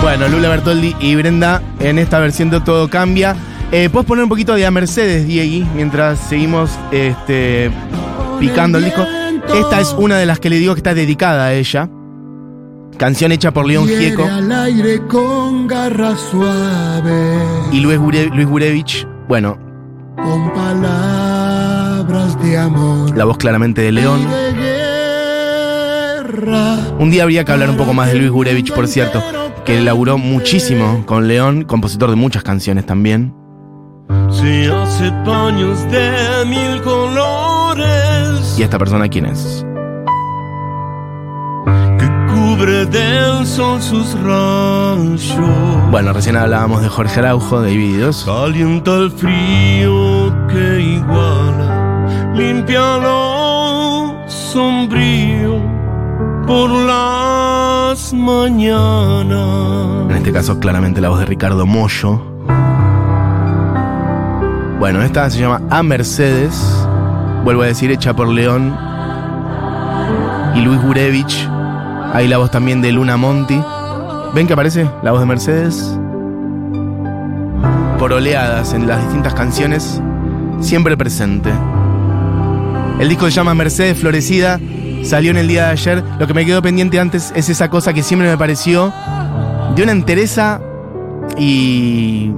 Bueno, 0.10 0.28
Lula 0.28 0.50
Bertoldi 0.50 0.96
y 1.00 1.14
Brenda 1.14 1.62
en 1.80 2.00
esta 2.00 2.18
versión 2.18 2.50
de 2.50 2.60
Todo 2.62 2.90
Cambia. 2.90 3.36
Eh, 3.72 3.90
¿Puedes 3.92 4.08
poner 4.08 4.24
un 4.24 4.30
poquito 4.30 4.56
de 4.56 4.66
a 4.66 4.72
Mercedes, 4.72 5.28
Diegui, 5.28 5.68
mientras 5.76 6.18
seguimos 6.18 6.72
este, 6.92 7.70
picando 8.40 8.80
el 8.80 8.86
disco? 8.86 9.06
Esta 9.54 9.80
es 9.80 9.94
una 10.00 10.18
de 10.18 10.26
las 10.26 10.40
que 10.40 10.50
le 10.50 10.58
digo 10.58 10.74
que 10.74 10.80
está 10.80 10.96
dedicada 10.96 11.46
a 11.46 11.54
ella. 11.54 11.88
Canción 12.98 13.32
hecha 13.32 13.52
por 13.52 13.68
León 13.68 13.88
Gieco 13.88 14.24
al 14.26 14.52
aire 14.52 15.00
con 15.08 15.68
garra 15.68 16.16
suave, 16.18 17.38
y 17.72 17.80
Luis, 17.80 18.00
Gure- 18.00 18.34
Luis 18.34 18.48
Gurevich. 18.48 19.08
Bueno, 19.28 19.60
con 20.16 20.52
palabras 20.54 22.42
de 22.42 22.58
amor. 22.58 23.16
la 23.16 23.26
voz 23.26 23.38
claramente 23.38 23.82
de 23.84 23.92
León. 23.92 24.28
Un 26.98 27.12
día 27.12 27.24
habría 27.24 27.46
que 27.46 27.52
hablar 27.52 27.70
un 27.70 27.78
poco 27.78 27.94
más 27.94 28.08
de 28.12 28.16
Luis 28.16 28.32
Gurevich, 28.32 28.74
por 28.74 28.88
cierto, 28.88 29.22
que 29.70 29.80
laburó 29.82 30.18
muchísimo 30.18 31.04
con 31.06 31.28
León, 31.28 31.64
compositor 31.64 32.10
de 32.10 32.16
muchas 32.16 32.42
canciones 32.42 32.88
también. 32.88 33.36
Se 34.32 34.66
hace 34.66 35.12
paños 35.24 35.84
de 35.92 36.44
mil 36.48 36.82
colores 36.82 38.56
¿Y 38.58 38.64
esta 38.64 38.80
persona 38.80 39.08
quién 39.08 39.28
es? 39.28 39.64
que 42.00 42.08
cubre 42.34 42.88
del 42.88 43.46
sol 43.46 43.80
sus 43.80 44.20
rayos. 44.22 45.38
Bueno, 45.92 46.14
recién 46.14 46.36
hablábamos 46.36 46.82
de 46.82 46.90
Jorge 46.90 47.20
Araujo, 47.20 47.62
de 47.62 47.70
Divididos. 47.70 48.26
Calienta 48.26 48.96
el 48.96 49.12
frío 49.12 50.48
que 50.48 50.82
iguala, 50.82 52.34
limpia 52.34 52.98
lo 52.98 54.16
sombrío 54.28 55.62
por 56.48 56.72
En 60.10 60.18
este 60.18 60.32
caso, 60.32 60.60
claramente 60.60 61.02
la 61.02 61.10
voz 61.10 61.20
de 61.20 61.26
Ricardo 61.26 61.66
Mollo. 61.66 62.22
Bueno, 64.80 65.02
esta 65.02 65.28
se 65.32 65.40
llama 65.40 65.62
A 65.72 65.82
Mercedes. 65.82 66.54
Vuelvo 67.44 67.64
a 67.64 67.66
decir, 67.66 67.90
hecha 67.90 68.16
por 68.16 68.28
León 68.28 68.78
y 70.56 70.62
Luis 70.62 70.80
Gurevich. 70.84 71.50
Ahí 72.14 72.28
la 72.28 72.38
voz 72.38 72.52
también 72.52 72.82
de 72.82 72.92
Luna 72.92 73.18
Monti. 73.18 73.60
¿Ven 74.36 74.46
que 74.46 74.54
aparece 74.54 74.88
la 75.02 75.12
voz 75.12 75.22
de 75.22 75.26
Mercedes? 75.26 75.98
Por 77.98 78.14
oleadas 78.14 78.74
en 78.74 78.88
las 78.88 79.02
distintas 79.04 79.34
canciones, 79.34 80.00
siempre 80.60 80.96
presente. 80.96 81.50
El 83.00 83.10
disco 83.10 83.26
se 83.26 83.32
llama 83.32 83.56
Mercedes 83.56 83.98
Florecida. 83.98 84.60
Salió 85.10 85.32
en 85.32 85.38
el 85.38 85.48
día 85.48 85.66
de 85.66 85.72
ayer. 85.72 86.04
Lo 86.20 86.28
que 86.28 86.36
me 86.36 86.46
quedó 86.46 86.62
pendiente 86.62 87.00
antes 87.00 87.34
es 87.36 87.50
esa 87.50 87.68
cosa 87.68 87.94
que 87.94 88.04
siempre 88.04 88.30
me 88.30 88.38
pareció 88.38 88.94
de 89.76 89.82
una 89.82 89.92
entereza 89.92 90.62
y 91.36 92.30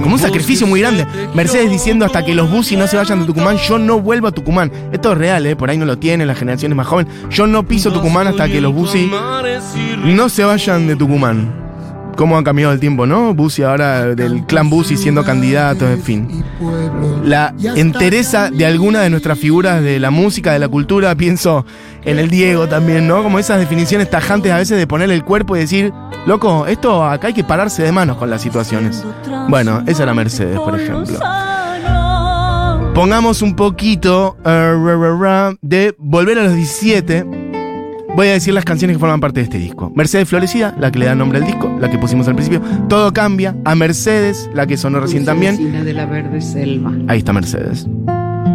como 0.00 0.14
un 0.14 0.20
sacrificio 0.20 0.68
muy 0.68 0.82
grande. 0.82 1.04
Mercedes 1.34 1.68
diciendo 1.68 2.04
hasta 2.04 2.24
que 2.24 2.32
los 2.32 2.48
busis 2.48 2.78
no 2.78 2.86
se 2.86 2.96
vayan 2.96 3.20
de 3.20 3.26
Tucumán, 3.26 3.56
yo 3.56 3.80
no 3.80 3.98
vuelvo 3.98 4.28
a 4.28 4.30
Tucumán. 4.30 4.70
Esto 4.92 5.10
es 5.10 5.18
real, 5.18 5.44
¿eh? 5.46 5.56
por 5.56 5.68
ahí 5.68 5.78
no 5.78 5.84
lo 5.84 5.98
tienen 5.98 6.28
las 6.28 6.38
generaciones 6.38 6.76
más 6.76 6.86
jóvenes. 6.86 7.12
Yo 7.28 7.48
no 7.48 7.64
piso 7.64 7.92
Tucumán 7.92 8.28
hasta 8.28 8.46
que 8.46 8.60
los 8.60 8.72
busis 8.72 9.10
no 10.04 10.28
se 10.28 10.44
vayan 10.44 10.86
de 10.86 10.94
Tucumán. 10.94 11.59
¿Cómo 12.16 12.36
ha 12.36 12.44
cambiado 12.44 12.72
el 12.72 12.80
tiempo, 12.80 13.06
no? 13.06 13.34
Busi 13.34 13.62
ahora 13.62 14.14
del 14.14 14.44
clan 14.44 14.68
Busi 14.68 14.96
siendo 14.96 15.24
candidato, 15.24 15.88
en 15.88 16.02
fin. 16.02 16.44
La 17.24 17.54
entereza 17.76 18.50
de 18.50 18.66
alguna 18.66 19.00
de 19.00 19.10
nuestras 19.10 19.38
figuras 19.38 19.82
de 19.82 19.98
la 19.98 20.10
música, 20.10 20.52
de 20.52 20.58
la 20.58 20.68
cultura, 20.68 21.14
pienso 21.14 21.64
en 22.04 22.18
el 22.18 22.30
Diego 22.30 22.68
también, 22.68 23.06
¿no? 23.06 23.22
Como 23.22 23.38
esas 23.38 23.58
definiciones 23.58 24.10
tajantes 24.10 24.52
a 24.52 24.58
veces 24.58 24.78
de 24.78 24.86
poner 24.86 25.10
el 25.10 25.24
cuerpo 25.24 25.56
y 25.56 25.60
decir, 25.60 25.92
loco, 26.26 26.66
esto 26.66 27.04
acá 27.04 27.28
hay 27.28 27.34
que 27.34 27.44
pararse 27.44 27.82
de 27.82 27.92
manos 27.92 28.16
con 28.16 28.30
las 28.30 28.42
situaciones. 28.42 29.04
Bueno, 29.48 29.82
esa 29.86 30.02
era 30.02 30.14
Mercedes, 30.14 30.58
por 30.58 30.78
ejemplo. 30.78 31.18
Pongamos 32.94 33.40
un 33.40 33.56
poquito 33.56 34.36
eh, 34.44 35.56
de 35.62 35.94
Volver 35.98 36.38
a 36.38 36.44
los 36.44 36.54
17. 36.54 37.39
Voy 38.16 38.26
a 38.28 38.32
decir 38.32 38.52
las 38.52 38.64
canciones 38.64 38.96
que 38.96 39.00
forman 39.00 39.20
parte 39.20 39.40
de 39.40 39.44
este 39.44 39.58
disco. 39.58 39.90
Mercedes 39.94 40.28
Florecida, 40.28 40.74
la 40.78 40.90
que 40.90 40.98
le 40.98 41.06
da 41.06 41.14
nombre 41.14 41.38
al 41.38 41.46
disco, 41.46 41.74
la 41.80 41.90
que 41.90 41.98
pusimos 41.98 42.28
al 42.28 42.34
principio. 42.34 42.60
Todo 42.88 43.12
cambia. 43.12 43.56
A 43.64 43.74
Mercedes, 43.74 44.50
la 44.52 44.66
que 44.66 44.76
sonó 44.76 45.00
recién 45.00 45.24
también. 45.24 45.56
De 45.84 45.92
la 45.92 46.06
verde 46.06 46.40
selva, 46.40 46.92
Ahí 47.08 47.18
está 47.18 47.32
Mercedes. 47.32 47.86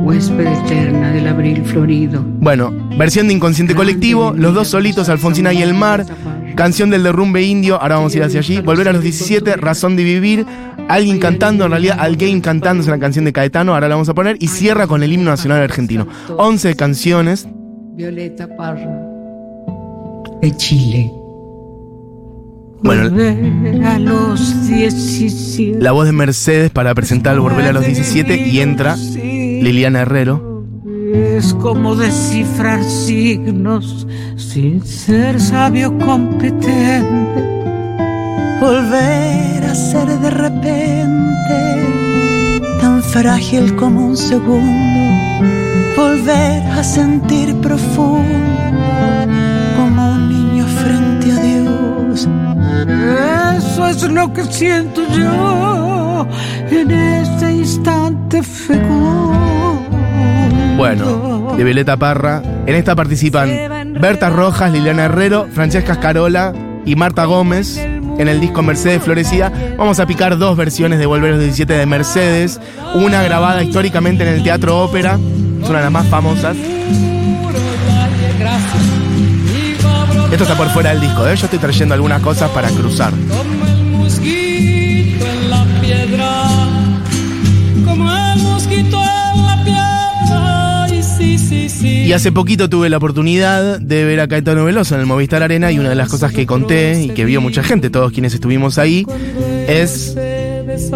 huésped 0.03 0.45
eterna 0.45 1.11
del 1.11 1.27
abril 1.27 1.63
florido. 1.65 2.23
Bueno, 2.39 2.71
versión 2.97 3.27
de 3.27 3.33
Inconsciente 3.33 3.73
Colectivo, 3.75 4.33
los 4.35 4.53
dos 4.53 4.67
solitos, 4.67 5.09
Alfonsina 5.09 5.51
y 5.53 5.61
el 5.63 5.73
mar, 5.73 6.05
canción 6.55 6.89
del 6.91 7.03
derrumbe 7.03 7.41
indio, 7.41 7.81
ahora 7.81 7.95
vamos 7.95 8.13
a 8.13 8.17
ir 8.17 8.23
hacia 8.23 8.39
allí, 8.41 8.61
Volver 8.61 8.89
a 8.89 8.93
los 8.93 9.01
17, 9.01 9.55
Razón 9.55 9.95
de 9.95 10.03
Vivir, 10.03 10.45
alguien 10.89 11.17
cantando, 11.19 11.65
en 11.65 11.71
realidad 11.71 11.97
alguien 11.99 12.39
cantando 12.41 12.81
es 12.81 12.87
una 12.87 12.99
canción 12.99 13.25
de 13.25 13.33
Caetano, 13.33 13.73
ahora 13.73 13.87
la 13.87 13.95
vamos 13.95 14.09
a 14.09 14.13
poner, 14.13 14.37
y 14.39 14.47
cierra 14.47 14.85
con 14.85 15.01
el 15.01 15.11
himno 15.11 15.31
nacional 15.31 15.61
argentino. 15.63 16.07
11 16.37 16.75
canciones, 16.75 17.47
Violeta 17.95 18.47
Parra, 18.55 18.87
de 20.41 20.55
Chile. 20.57 21.11
Bueno, 22.83 23.09
a 23.87 23.99
los 23.99 24.67
17. 24.67 25.79
la 25.79 25.91
voz 25.91 26.05
de 26.05 26.11
Mercedes 26.11 26.69
para 26.69 26.93
presentar 26.93 27.39
Volver 27.39 27.65
a 27.65 27.73
los 27.73 27.85
17 27.85 28.47
y 28.47 28.59
entra 28.59 28.95
Liliana 28.95 30.01
Herrero. 30.01 30.63
Es 31.13 31.53
como 31.55 31.95
descifrar 31.95 32.83
signos 32.83 34.05
sin 34.35 34.85
ser 34.85 35.39
sabio 35.39 35.97
competente. 35.97 37.43
Volver 38.61 39.63
a 39.63 39.73
ser 39.73 40.07
de 40.07 40.29
repente 40.29 41.81
tan 42.81 43.01
frágil 43.01 43.75
como 43.75 44.07
un 44.07 44.17
segundo. 44.17 45.01
Volver 45.97 46.61
a 46.63 46.83
sentir 46.83 47.55
profundo 47.55 49.14
Eso 53.75 53.87
es 53.87 54.03
lo 54.03 54.31
que 54.31 54.45
siento 54.45 55.01
yo 55.09 56.25
en 56.71 56.91
este 56.91 57.51
instante 57.51 58.41
fecundo. 58.41 59.85
Bueno, 60.77 61.55
de 61.57 61.63
Violeta 61.65 61.97
Parra. 61.97 62.41
En 62.65 62.73
esta 62.73 62.95
participan 62.95 63.49
Berta 63.99 64.29
Rojas, 64.29 64.71
Liliana 64.71 65.03
Herrero, 65.03 65.47
Francesca 65.51 65.91
Escarola 65.93 66.53
y 66.85 66.95
Marta 66.95 67.25
Gómez. 67.25 67.75
En 67.77 68.29
el 68.29 68.39
disco 68.39 68.61
Mercedes 68.61 69.03
Florecida 69.03 69.51
vamos 69.77 69.99
a 69.99 70.07
picar 70.07 70.37
dos 70.37 70.55
versiones 70.55 70.97
de 70.97 71.05
Volver 71.05 71.31
a 71.31 71.35
los 71.35 71.43
17 71.43 71.73
de 71.73 71.85
Mercedes. 71.85 72.61
Una 72.93 73.23
grabada 73.23 73.61
históricamente 73.61 74.23
en 74.25 74.35
el 74.35 74.43
Teatro 74.43 74.81
Ópera, 74.81 75.19
es 75.61 75.69
una 75.69 75.79
de 75.79 75.83
las 75.83 75.91
más 75.91 76.07
famosas. 76.07 76.55
Esto 80.31 80.43
está 80.43 80.57
por 80.57 80.69
fuera 80.69 80.89
del 80.91 81.01
disco, 81.01 81.27
¿eh? 81.27 81.35
yo 81.35 81.45
estoy 81.45 81.59
trayendo 81.59 81.93
algunas 81.93 82.21
cosas 82.21 82.49
para 82.51 82.69
cruzar. 82.69 83.11
Como 83.11 83.65
el 83.67 83.85
mosquito 83.85 85.25
en 85.25 85.49
la 85.49 85.65
piedra, 85.81 86.43
como 87.85 88.11
el 88.11 88.39
mosquito 88.41 88.97
en 88.97 89.45
la 89.45 89.63
piedra, 89.63 90.87
y 90.93 91.03
sí, 91.37 91.69
sí, 91.69 91.87
Y 91.87 92.11
hace 92.11 92.31
poquito 92.31 92.69
tuve 92.69 92.89
la 92.89 92.97
oportunidad 92.97 93.79
de 93.79 94.03
ver 94.03 94.19
a 94.19 94.27
Caetano 94.27 94.65
Veloso 94.65 94.95
en 94.95 95.01
el 95.01 95.07
Movistar 95.07 95.41
Arena 95.41 95.71
y 95.71 95.79
una 95.79 95.89
de 95.89 95.95
las 95.95 96.09
cosas 96.09 96.33
que 96.33 96.45
conté 96.45 97.01
y 97.03 97.09
que 97.09 97.23
vio 97.23 97.39
mucha 97.39 97.63
gente, 97.63 97.89
todos 97.89 98.11
quienes 98.11 98.33
estuvimos 98.33 98.77
ahí, 98.77 99.05
es 99.67 100.17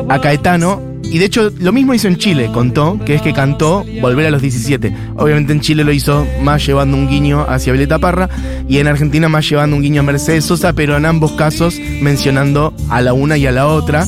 a 0.10 0.20
Caetano. 0.20 0.89
Y 1.12 1.18
de 1.18 1.26
hecho, 1.26 1.52
lo 1.60 1.72
mismo 1.72 1.94
hizo 1.94 2.08
en 2.08 2.18
Chile, 2.18 2.50
contó, 2.54 3.00
que 3.04 3.16
es 3.16 3.22
que 3.22 3.34
cantó 3.34 3.84
Volver 4.02 4.28
a 4.28 4.32
los 4.32 4.42
17. 4.42 4.96
Obviamente 5.16 5.54
en 5.54 5.62
Chile 5.62 5.84
lo 5.84 5.92
hizo 5.92 6.26
más 6.42 6.66
llevando 6.66 6.98
un 6.98 7.08
guiño 7.08 7.46
hacia 7.48 7.74
Violeta 7.74 7.98
Parra 8.00 8.30
y 8.68 8.78
en 8.78 8.88
Argentina 8.88 9.28
más 9.28 9.50
llevando 9.50 9.76
un 9.76 9.82
guiño 9.82 10.02
a 10.02 10.04
Mercedes 10.04 10.46
Sosa, 10.46 10.74
pero 10.74 10.96
en 10.98 11.06
ambos 11.06 11.32
casos 11.34 11.76
mencionando 12.02 12.74
a 12.90 13.02
la 13.02 13.14
una 13.14 13.38
y 13.38 13.48
a 13.48 13.52
la 13.52 13.68
otra. 13.68 14.06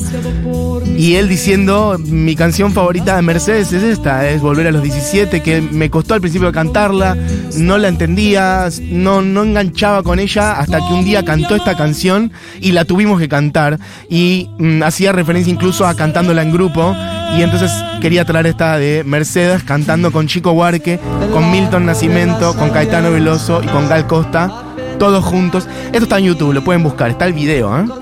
Y 1.02 1.16
él 1.16 1.28
diciendo, 1.28 1.98
mi 1.98 2.36
canción 2.36 2.70
favorita 2.70 3.16
de 3.16 3.22
Mercedes 3.22 3.72
es 3.72 3.82
esta, 3.82 4.30
es 4.30 4.40
Volver 4.40 4.68
a 4.68 4.70
los 4.70 4.84
17, 4.84 5.42
que 5.42 5.60
me 5.60 5.90
costó 5.90 6.14
al 6.14 6.20
principio 6.20 6.52
cantarla, 6.52 7.16
no 7.56 7.76
la 7.76 7.88
entendía, 7.88 8.68
no, 8.82 9.20
no 9.20 9.42
enganchaba 9.42 10.04
con 10.04 10.20
ella, 10.20 10.60
hasta 10.60 10.78
que 10.78 10.94
un 10.94 11.04
día 11.04 11.24
cantó 11.24 11.56
esta 11.56 11.76
canción 11.76 12.30
y 12.60 12.70
la 12.70 12.84
tuvimos 12.84 13.18
que 13.18 13.28
cantar. 13.28 13.80
Y 14.08 14.48
mm, 14.60 14.84
hacía 14.84 15.10
referencia 15.10 15.52
incluso 15.52 15.88
a 15.88 15.96
cantándola 15.96 16.40
en 16.40 16.52
grupo. 16.52 16.94
Y 17.36 17.42
entonces 17.42 17.72
quería 18.00 18.24
traer 18.24 18.46
esta 18.46 18.78
de 18.78 19.02
Mercedes 19.04 19.64
cantando 19.64 20.12
con 20.12 20.28
Chico 20.28 20.52
Huarque, 20.52 21.00
con 21.32 21.50
Milton 21.50 21.84
Nacimiento, 21.84 22.54
con 22.54 22.70
Caetano 22.70 23.10
Veloso 23.10 23.60
y 23.60 23.66
con 23.66 23.88
Gal 23.88 24.06
Costa, 24.06 24.66
todos 25.00 25.24
juntos. 25.24 25.66
Esto 25.86 26.04
está 26.04 26.18
en 26.18 26.26
YouTube, 26.26 26.52
lo 26.52 26.62
pueden 26.62 26.84
buscar, 26.84 27.10
está 27.10 27.26
el 27.26 27.32
video, 27.32 27.76
¿eh? 27.76 28.01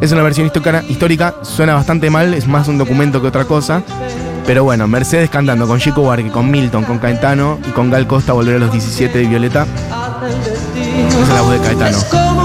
Es 0.00 0.12
una 0.12 0.22
versión 0.22 0.50
histórica, 0.88 1.34
suena 1.42 1.74
bastante 1.74 2.08
mal, 2.08 2.32
es 2.32 2.48
más 2.48 2.68
un 2.68 2.78
documento 2.78 3.20
que 3.20 3.28
otra 3.28 3.44
cosa. 3.44 3.82
Pero 4.46 4.64
bueno, 4.64 4.88
Mercedes 4.88 5.28
cantando 5.28 5.68
con 5.68 5.78
Chico 5.78 6.00
Buarque, 6.00 6.30
con 6.30 6.50
Milton, 6.50 6.84
con 6.84 6.98
Caetano 6.98 7.58
y 7.68 7.70
con 7.72 7.90
Gal 7.90 8.06
Costa 8.06 8.32
volver 8.32 8.56
a 8.56 8.58
los 8.58 8.72
17 8.72 9.18
de 9.18 9.26
Violeta. 9.26 9.66
Esa 11.08 11.22
es 11.22 11.28
la 11.28 11.42
voz 11.42 11.52
de 11.52 11.60
Caetano. 11.60 12.39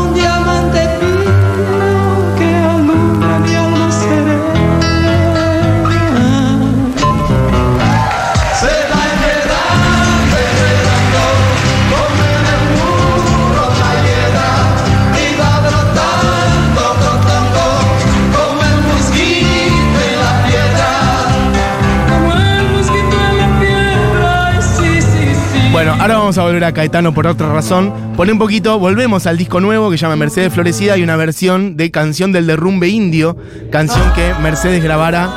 Vamos 26.25 26.39
a 26.39 26.43
volver 26.43 26.63
a 26.63 26.71
Caetano 26.71 27.13
por 27.13 27.27
otra 27.27 27.53
razón. 27.53 27.93
Pone 28.17 28.31
un 28.31 28.39
poquito, 28.39 28.79
volvemos 28.79 29.27
al 29.27 29.37
disco 29.37 29.59
nuevo 29.59 29.91
que 29.91 29.97
llama 29.97 30.15
Mercedes 30.15 30.51
Florecida 30.51 30.97
y 30.97 31.03
una 31.03 31.15
versión 31.17 31.77
de 31.77 31.91
Canción 31.91 32.31
del 32.31 32.47
Derrumbe 32.47 32.87
Indio, 32.87 33.37
canción 33.71 34.11
que 34.13 34.33
Mercedes 34.41 34.83
grabara 34.83 35.29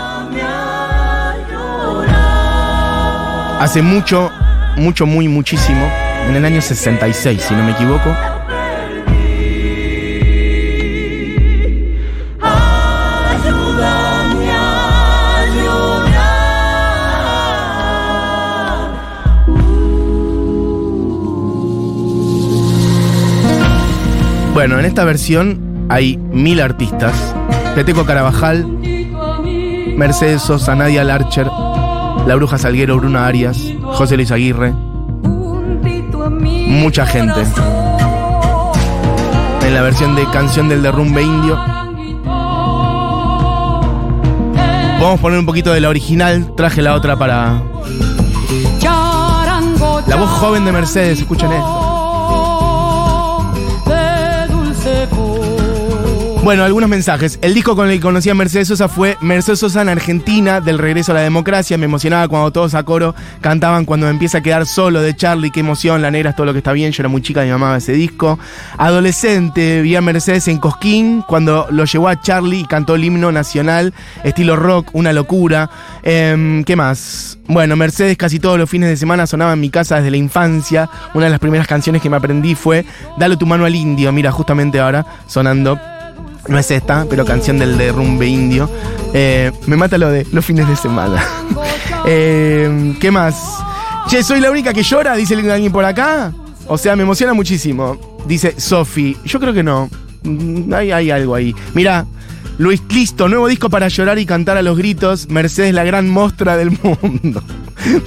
hace 3.61 3.83
mucho, 3.83 4.31
mucho, 4.79 5.05
muy, 5.05 5.29
muchísimo, 5.29 5.93
en 6.27 6.37
el 6.37 6.45
año 6.47 6.63
66, 6.63 7.43
si 7.43 7.55
no 7.55 7.65
me 7.65 7.73
equivoco. 7.73 8.38
Bueno, 24.59 24.81
en 24.81 24.87
esta 24.87 25.05
versión 25.05 25.87
hay 25.89 26.17
mil 26.17 26.61
artistas. 26.61 27.15
Peteco 27.77 28.05
Carabajal, 28.05 28.67
Mercedes 29.97 30.43
Sosa, 30.43 30.75
Nadia 30.75 31.05
Larcher, 31.05 31.47
La 32.27 32.35
Bruja 32.35 32.59
Salguero, 32.59 32.97
Bruna 32.97 33.29
Arias, 33.29 33.73
José 33.85 34.17
Luis 34.17 34.33
Aguirre, 34.33 34.73
mucha 36.33 37.07
gente. 37.07 37.41
En 39.63 39.75
la 39.75 39.83
versión 39.83 40.17
de 40.17 40.29
Canción 40.33 40.69
del 40.69 40.83
Derrumbe 40.83 41.23
Indio. 41.23 41.55
Vamos 45.01 45.21
a 45.21 45.23
poner 45.23 45.39
un 45.39 45.47
poquito 45.47 45.73
de 45.73 45.81
la 45.81 45.89
original, 45.89 46.53
traje 46.57 46.83
la 46.83 46.97
otra 46.97 47.17
para 47.17 47.63
la 50.09 50.17
voz 50.17 50.31
joven 50.31 50.65
de 50.65 50.73
Mercedes, 50.73 51.21
escuchen 51.21 51.53
esto. 51.53 51.88
Bueno, 56.49 56.65
algunos 56.65 56.89
mensajes. 56.89 57.39
El 57.43 57.53
disco 57.53 57.77
con 57.77 57.91
el 57.91 57.97
que 57.97 58.01
conocí 58.01 58.31
a 58.31 58.35
Mercedes 58.35 58.69
Sosa 58.69 58.89
fue 58.89 59.19
Mercedes 59.21 59.59
Sosa 59.59 59.83
en 59.83 59.91
Argentina, 59.91 60.63
del 60.63 60.79
regreso 60.79 61.13
a 61.13 61.17
la 61.17 61.21
democracia. 61.21 61.77
Me 61.77 61.85
emocionaba 61.85 62.27
cuando 62.27 62.51
todos 62.51 62.75
a 62.75 62.85
coro 62.85 63.15
cantaban 63.43 63.85
cuando 63.85 64.07
me 64.07 64.13
empieza 64.13 64.39
a 64.39 64.41
quedar 64.41 64.65
solo 64.65 65.03
de 65.03 65.15
Charlie. 65.15 65.51
Qué 65.51 65.61
emoción, 65.61 66.01
la 66.01 66.11
negra 66.11 66.31
es 66.31 66.37
todo 66.37 66.47
lo 66.47 66.53
que 66.53 66.61
está 66.61 66.73
bien. 66.73 66.91
Yo 66.91 67.03
era 67.03 67.11
muy 67.11 67.21
chica 67.21 67.45
y 67.45 67.49
me 67.49 67.53
amaba 67.53 67.77
ese 67.77 67.93
disco. 67.93 68.39
Adolescente, 68.79 69.83
vi 69.83 69.95
a 69.95 70.01
Mercedes 70.01 70.49
en 70.49 70.57
Cosquín 70.57 71.23
cuando 71.29 71.67
lo 71.69 71.85
llevó 71.85 72.09
a 72.09 72.19
Charlie 72.19 72.61
y 72.61 72.65
cantó 72.65 72.95
el 72.95 73.05
himno 73.05 73.31
nacional, 73.31 73.93
estilo 74.25 74.57
rock, 74.57 74.89
una 74.95 75.13
locura. 75.13 75.69
Em, 76.03 76.65
¿Qué 76.65 76.77
más? 76.77 77.37
Bueno, 77.47 77.77
Mercedes 77.77 78.17
casi 78.17 78.41
todos 78.41 78.57
los 78.57 78.71
fines 78.71 78.89
de 78.89 78.97
semana 78.97 79.27
sonaba 79.27 79.53
en 79.53 79.61
mi 79.61 79.69
casa 79.69 79.97
desde 79.97 80.13
la 80.13 80.17
infancia. 80.17 80.89
Una 81.13 81.27
de 81.27 81.31
las 81.31 81.41
primeras 81.41 81.67
canciones 81.67 82.01
que 82.01 82.09
me 82.09 82.17
aprendí 82.17 82.55
fue 82.55 82.87
Dale 83.19 83.37
tu 83.37 83.45
mano 83.45 83.67
al 83.67 83.75
indio. 83.75 84.11
Mira, 84.13 84.33
justamente 84.33 84.81
ahora 84.81 85.05
sonando 85.27 85.79
no 86.49 86.59
es 86.59 86.71
esta, 86.71 87.07
pero 87.09 87.25
canción 87.25 87.59
del 87.59 87.77
derrumbe 87.79 88.27
indio. 88.27 88.69
Eh, 89.15 89.53
me 89.67 89.77
mata 89.77 89.99
lo 89.99 90.11
de 90.11 90.27
los 90.33 90.45
fines 90.45 90.69
de 90.69 90.77
semana. 90.77 91.23
Eh, 92.11 92.95
¿Qué 93.01 93.11
más? 93.11 93.35
Che, 94.09 94.23
soy 94.23 94.41
la 94.41 94.51
única 94.51 94.73
que 94.73 94.83
llora, 94.83 95.15
dice 95.15 95.35
alguien 95.35 95.71
por 95.71 95.85
acá. 95.85 96.33
O 96.67 96.79
sea, 96.79 96.97
me 96.97 97.03
emociona 97.03 97.35
muchísimo. 97.35 97.99
Dice 98.27 98.55
Sofi. 98.59 99.15
Yo 99.25 99.39
creo 99.39 99.53
que 99.53 99.63
no. 99.63 99.91
Mm, 100.23 100.73
Hay, 100.73 101.11
algo 101.11 101.35
ahí. 101.35 101.55
Mira, 101.75 102.07
Luis, 102.57 102.83
listo, 102.89 103.29
nuevo 103.29 103.47
disco 103.47 103.69
para 103.69 103.89
llorar 103.89 104.19
y 104.19 104.25
cantar 104.25 104.57
a 104.57 104.63
los 104.63 104.79
gritos. 104.79 105.29
Mercedes, 105.29 105.75
la 105.75 105.85
gran 105.85 106.09
mostra 106.09 106.57
del 106.57 106.71
mundo. 106.83 107.43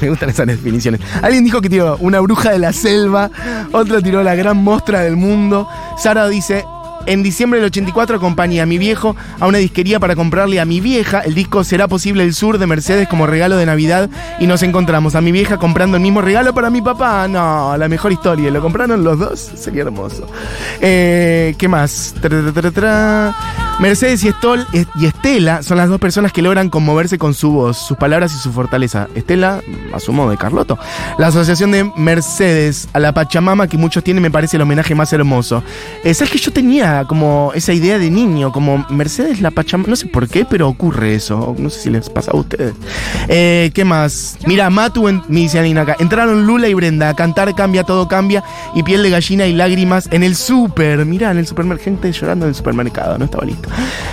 Me 0.02 0.10
gustan 0.10 0.30
esas 0.30 0.48
definiciones. 0.48 1.00
Alguien 1.22 1.44
dijo 1.44 1.62
que 1.62 1.70
tiró 1.70 1.98
una 1.98 2.20
bruja 2.22 2.52
de 2.52 2.60
la 2.60 2.74
selva, 2.74 3.30
otro 3.72 4.02
tiró 4.02 4.24
la 4.24 4.36
gran 4.36 4.58
mostra 4.58 5.02
del 5.02 5.16
mundo. 5.16 5.68
Sara 5.98 6.28
dice, 6.28 6.66
en 7.06 7.24
diciembre 7.24 7.60
del 7.60 7.68
84 7.68 8.18
acompañé 8.18 8.62
a 8.62 8.66
mi 8.66 8.78
viejo 8.78 9.16
a 9.40 9.48
una 9.48 9.58
disquería 9.58 10.00
para 10.00 10.16
comprarle 10.16 10.60
a 10.60 10.66
mi 10.66 10.80
vieja 10.80 11.20
el 11.20 11.34
disco 11.34 11.64
Será 11.64 11.88
Posible 11.88 12.24
el 12.24 12.34
Sur 12.34 12.58
de 12.58 12.68
Mercedes 12.68 13.08
como 13.08 13.28
regalo 13.28 13.58
de 13.58 13.66
Navidad 13.66 14.10
y 14.40 14.48
nos 14.48 14.64
encontramos 14.64 15.16
a 15.16 15.22
mi 15.22 15.32
vieja 15.32 15.58
comprando 15.58 15.98
el 15.98 16.04
mismo 16.04 16.22
regalo 16.22 16.54
para 16.54 16.70
mi 16.70 16.82
papá. 16.82 17.28
No, 17.28 17.76
la 17.78 17.88
mejor 17.88 18.12
historia. 18.12 18.52
¿Lo 18.52 18.62
compraron 18.62 19.04
los 19.04 19.20
dos? 19.20 19.40
Sería 19.56 19.84
hermoso. 19.84 20.28
Eh, 20.82 21.56
¿Qué 21.58 21.68
más? 21.68 22.16
Mercedes 23.80 24.24
y, 24.24 24.28
Estol, 24.28 24.66
y 24.74 25.06
Estela 25.06 25.64
son 25.64 25.78
las 25.78 25.90
dos 25.90 26.00
personas 26.00 26.32
que 26.32 26.42
logran 26.42 26.70
conmoverse 26.70 27.18
con 27.18 27.34
su 27.34 27.52
voz, 27.52 27.78
sus 27.78 27.98
palabras 27.98 28.34
y 28.34 28.38
su 28.38 28.52
fortaleza. 28.52 29.08
Estela, 29.16 29.62
asumo 29.94 30.30
de 30.30 30.38
Carloto. 30.38 30.78
La 31.18 31.28
asociación 31.28 31.72
de 31.72 31.92
Mercedes 31.96 32.88
a 32.94 33.00
la 33.00 33.14
Pachamama 33.14 33.68
que 33.68 33.78
muchos 33.78 34.04
tienen 34.04 34.22
me 34.22 34.32
parece 34.32 34.58
el 34.58 34.64
homenaje 34.64 34.94
más 34.96 35.12
hermoso. 35.14 35.64
Eh, 36.04 36.14
¿Sabes 36.14 36.32
que 36.32 36.38
yo 36.38 36.52
tenía 36.54 37.06
como 37.08 37.52
esa 37.56 37.74
idea 37.74 37.98
de 37.98 38.12
niño? 38.12 38.52
Como 38.52 38.86
Mercedes 38.90 39.42
la 39.42 39.52
Pachamama. 39.52 39.90
No 39.90 39.96
sé 39.96 40.08
por 40.08 40.28
qué, 40.28 40.46
pero 40.46 40.68
ocurre 40.68 41.16
eso. 41.16 41.56
No 41.58 41.70
sé 41.70 41.82
si 41.82 41.90
les 41.90 42.10
pasa 42.10 42.32
a 42.32 42.38
ustedes. 42.38 42.74
Eh, 43.28 43.72
¿Qué 43.74 43.84
más? 43.84 44.38
Mira, 44.46 44.70
Matu, 44.70 45.08
en, 45.08 45.24
me 45.28 45.42
dice 45.42 45.60
Anina 45.60 45.82
acá. 45.82 45.96
Entraron 46.00 46.46
Lula 46.46 46.68
y 46.68 46.74
Brenda 46.74 47.10
a 47.10 47.16
cantar 47.16 47.54
Cambia, 47.56 47.84
todo 47.84 48.08
cambia. 48.08 48.44
Y 48.76 48.84
piel 48.84 49.04
de 49.04 49.10
gallina 49.10 49.46
y 49.48 49.54
lágrimas 49.54 50.08
en 50.12 50.24
el 50.24 50.36
súper. 50.36 51.06
Mira, 51.06 51.32
en 51.32 51.38
el 51.38 51.48
supermercado. 51.48 51.84
Gente 51.84 52.12
llorando 52.12 52.46
en 52.46 52.50
el 52.50 52.56
supermercado. 52.56 53.18
No 53.18 53.26
estaba 53.26 53.46
listo. 53.46 53.61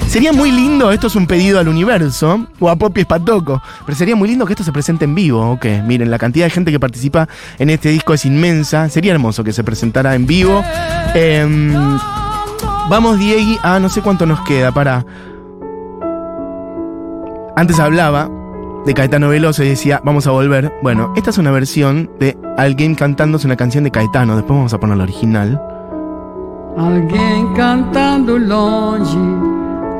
Sería 0.09 0.33
muy 0.33 0.51
lindo, 0.51 0.91
esto 0.91 1.07
es 1.09 1.17
un 1.17 1.27
pedido 1.27 1.59
al 1.59 1.69
universo, 1.69 2.47
o 2.59 2.71
a 2.71 2.77
Poppy 2.77 3.03
Espatoco, 3.03 3.63
pero 3.85 3.97
sería 3.97 4.17
muy 4.17 4.29
lindo 4.29 4.47
que 4.47 4.55
esto 4.55 4.65
se 4.65 4.73
presente 4.73 5.05
en 5.05 5.15
vivo, 5.15 5.51
¿ok? 5.53 5.67
Miren, 5.85 6.11
la 6.11 6.19
cantidad 6.19 6.47
de 6.47 6.51
gente 6.51 6.71
que 6.71 6.81
participa 6.81 7.29
en 7.59 7.71
este 7.71 7.91
disco 7.91 8.15
es 8.15 8.25
inmensa, 8.25 8.89
sería 8.89 9.13
hermoso 9.13 9.45
que 9.45 9.53
se 9.53 9.63
presentara 9.65 10.15
en 10.15 10.27
vivo. 10.27 10.63
Em, 11.15 11.99
vamos, 12.89 13.19
Diegui, 13.19 13.59
ah, 13.63 13.79
no 13.79 13.89
sé 13.89 14.01
cuánto 14.01 14.27
nos 14.27 14.41
queda, 14.43 14.73
para... 14.73 15.05
Antes 17.57 17.79
hablaba 17.81 18.31
de 18.87 18.95
Caetano 18.95 19.29
Veloso 19.29 19.63
y 19.65 19.69
decía, 19.69 20.01
vamos 20.05 20.27
a 20.27 20.31
volver. 20.31 20.73
Bueno, 20.83 21.13
esta 21.17 21.31
es 21.31 21.39
una 21.39 21.51
versión 21.51 22.11
de 22.19 22.39
alguien 22.57 22.95
cantándose 22.95 23.47
una 23.47 23.57
canción 23.57 23.85
de 23.85 23.91
Caetano, 23.91 24.37
después 24.37 24.57
vamos 24.57 24.73
a 24.73 24.79
poner 24.81 24.97
la 24.97 25.03
original. 25.03 25.78
Alguém 26.79 27.53
cantando 27.55 28.39
longe 28.39 29.19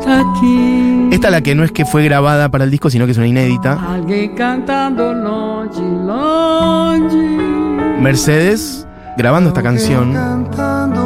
daqui. 0.05 1.09
Esta 1.13 1.31
la 1.31 1.41
que 1.41 1.55
no 1.55 1.65
es 1.65 1.73
que 1.73 1.85
fue 1.85 2.05
grabada 2.05 2.49
para 2.49 2.65
el 2.65 2.71
disco, 2.71 2.89
sino 2.89 3.05
que 3.05 3.13
es 3.13 3.19
una 3.19 3.27
inédita. 3.27 3.73
Alguém 3.75 4.35
cantando 4.35 5.13
longe, 5.13 5.83
longe 6.07 8.01
Mercedes 8.01 8.87
grabando 9.17 9.49
esta 9.49 9.63
canción. 9.63 10.13
Cantando 10.13 11.01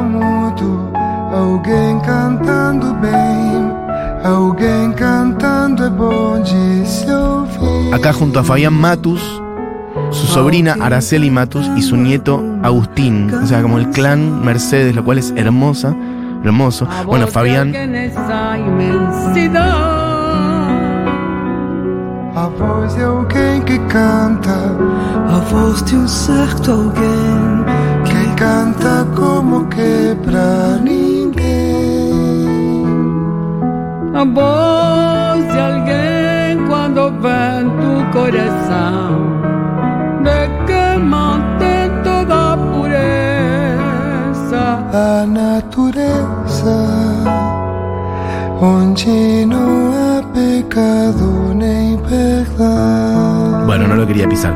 alguém 1.34 1.98
cantando 2.00 2.94
bem, 3.00 3.72
alguém 4.24 4.92
cantando. 4.92 5.42
Acá 7.92 8.10
junto 8.12 8.38
a 8.38 8.42
Fabián 8.42 8.72
Matus, 8.72 9.41
su 10.22 10.28
sobrina 10.28 10.76
Araceli 10.80 11.30
Matus 11.30 11.68
y 11.76 11.82
su 11.82 11.96
nieto 11.96 12.42
Agustín. 12.62 13.32
O 13.34 13.46
sea, 13.46 13.60
como 13.60 13.78
el 13.78 13.90
clan 13.90 14.44
Mercedes, 14.44 14.94
lo 14.94 15.04
cual 15.04 15.18
es 15.18 15.32
hermosa, 15.36 15.96
hermoso. 16.44 16.86
Bueno, 17.06 17.26
Fabián. 17.26 17.74
A 22.34 22.46
voz 22.46 22.96
de 22.96 23.04
alguém 23.04 23.62
que 23.62 23.78
canta, 23.88 24.74
A 25.28 25.38
voz 25.50 25.84
de 25.84 25.96
um 25.96 26.08
certo 26.08 26.70
alguém 26.70 27.64
que 28.04 28.34
canta 28.36 29.06
como 29.14 29.68
que 29.68 30.16
pra 30.24 30.78
ninguém. 30.82 32.14
A 34.14 34.24
voz 34.24 35.52
de 35.52 35.58
alguien 35.60 36.66
cuando 36.68 37.10
ve 37.20 37.60
en 37.60 37.68
tu 37.80 38.18
corazón 38.18 39.41
A 44.94 45.24
natureza, 45.26 46.76
onde 48.60 49.46
não 49.46 49.90
há 49.90 50.22
pecado 50.34 51.54
nem 51.54 51.96
perdão. 51.96 53.64
bueno, 53.64 53.88
no 53.88 53.96
lo 53.96 54.06
quería 54.06 54.28
pisar. 54.28 54.54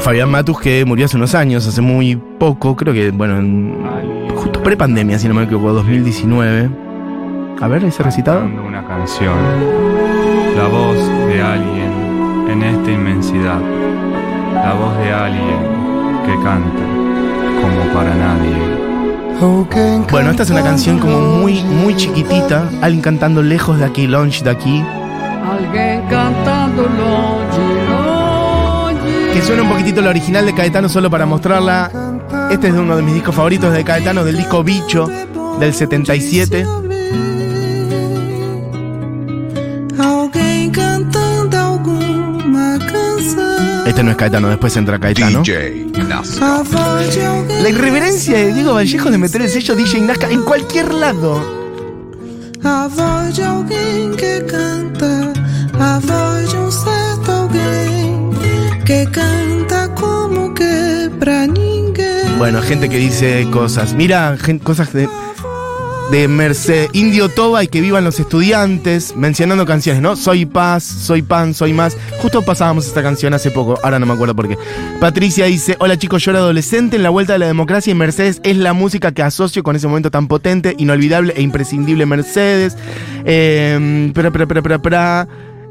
Fabián 0.00 0.30
Matus 0.30 0.60
que 0.60 0.84
murió 0.84 1.06
hace 1.06 1.16
unos 1.16 1.34
años, 1.34 1.66
hace 1.66 1.80
muy 1.80 2.14
poco, 2.16 2.76
creo 2.76 2.92
que, 2.92 3.10
bueno, 3.10 3.38
en, 3.38 4.28
justo 4.36 4.62
pre-pandemia, 4.62 5.18
si 5.18 5.28
no 5.28 5.34
me 5.34 5.44
equivoco, 5.44 5.72
2019. 5.72 6.68
A 7.58 7.68
ver, 7.68 7.84
ese 7.84 8.02
recitado. 8.02 8.44
una 8.44 8.86
canción, 8.86 9.34
la 10.58 10.68
voz 10.68 10.98
de 11.26 11.40
alguien 11.40 12.50
en 12.50 12.62
esta 12.64 12.90
inmensidad, 12.90 13.60
la 14.52 14.74
voz 14.74 14.94
de 14.98 15.10
alguien 15.10 15.58
que 16.26 16.34
canta 16.44 16.84
como 17.62 17.94
para 17.94 18.14
nadie. 18.14 18.77
Bueno, 20.10 20.30
esta 20.30 20.42
es 20.42 20.50
una 20.50 20.62
canción 20.62 20.98
como 20.98 21.20
muy, 21.20 21.62
muy 21.62 21.94
chiquitita, 21.96 22.68
alguien 22.82 23.02
cantando 23.02 23.42
lejos 23.42 23.78
de 23.78 23.84
aquí, 23.84 24.06
launch 24.06 24.42
de 24.42 24.50
aquí, 24.50 24.84
Alguien 25.48 26.02
cantando 26.10 26.88
que 29.32 29.42
suena 29.42 29.62
un 29.62 29.68
poquitito 29.68 30.00
la 30.00 30.10
original 30.10 30.44
de 30.44 30.54
Caetano 30.54 30.88
solo 30.88 31.10
para 31.10 31.24
mostrarla. 31.24 31.90
Este 32.50 32.68
es 32.68 32.74
uno 32.74 32.96
de 32.96 33.02
mis 33.02 33.14
discos 33.14 33.34
favoritos 33.34 33.72
de 33.72 33.84
Caetano, 33.84 34.24
del 34.24 34.36
disco 34.36 34.64
Bicho, 34.64 35.08
del 35.60 35.72
77. 35.72 36.66
Este 43.88 44.02
no 44.02 44.10
es 44.10 44.18
Caetano, 44.18 44.48
después 44.50 44.76
entra 44.76 44.98
Caetano. 44.98 45.42
La 47.62 47.68
irreverencia 47.70 48.36
de 48.36 48.52
Diego 48.52 48.74
Vallejo 48.74 49.10
de 49.10 49.16
meter 49.16 49.40
el 49.40 49.48
sello 49.48 49.74
DJ 49.74 50.02
Nazca 50.02 50.28
en 50.28 50.42
cualquier 50.42 50.92
lado. 50.92 51.40
A 52.62 52.86
voz 52.86 53.34
de 53.34 53.44
alguém 53.44 54.14
que 54.14 54.44
canta. 54.46 55.32
A 55.80 56.00
voz 56.00 56.52
de 56.52 56.70
certo 56.70 57.32
alguém 57.32 58.30
que 58.84 59.06
canta 59.10 59.94
como 59.94 60.52
que 60.52 61.10
pra 61.18 61.46
ninguém. 61.46 62.36
Bueno, 62.36 62.60
gente 62.60 62.90
que 62.90 62.98
dice 62.98 63.48
cosas. 63.50 63.94
Mira, 63.94 64.36
cosas 64.64 64.92
de, 64.92 65.08
de 66.10 66.26
Merced, 66.28 66.88
Indio 66.92 67.28
Toba 67.28 67.62
y 67.64 67.68
que 67.68 67.80
vivan 67.80 68.04
los 68.04 68.18
estudiantes, 68.18 69.14
mencionando 69.16 69.66
canciones, 69.66 70.00
¿no? 70.02 70.16
Soy 70.16 70.46
paz, 70.46 70.82
soy 70.82 71.22
pan, 71.22 71.54
soy 71.54 71.72
más. 71.72 71.96
Justo 72.20 72.42
pasábamos 72.42 72.86
esta 72.86 73.02
canción 73.02 73.34
hace 73.34 73.50
poco, 73.50 73.78
ahora 73.82 73.98
no 73.98 74.06
me 74.06 74.14
acuerdo 74.14 74.34
por 74.34 74.48
qué. 74.48 74.56
Patricia 75.00 75.46
dice, 75.46 75.76
hola 75.78 75.98
chicos, 75.98 76.24
yo 76.24 76.30
era 76.30 76.40
adolescente 76.40 76.96
en 76.96 77.02
la 77.02 77.10
vuelta 77.10 77.34
de 77.34 77.40
la 77.40 77.46
democracia 77.46 77.90
y 77.90 77.94
Mercedes 77.94 78.40
es 78.42 78.56
la 78.56 78.72
música 78.72 79.12
que 79.12 79.22
asocio 79.22 79.62
con 79.62 79.76
ese 79.76 79.86
momento 79.86 80.10
tan 80.10 80.28
potente, 80.28 80.74
inolvidable 80.78 81.34
e 81.36 81.42
imprescindible 81.42 82.06
Mercedes. 82.06 82.76
Eh, 83.24 84.10
pra, 84.14 84.30
pra, 84.30 84.78
pra. 84.78 85.28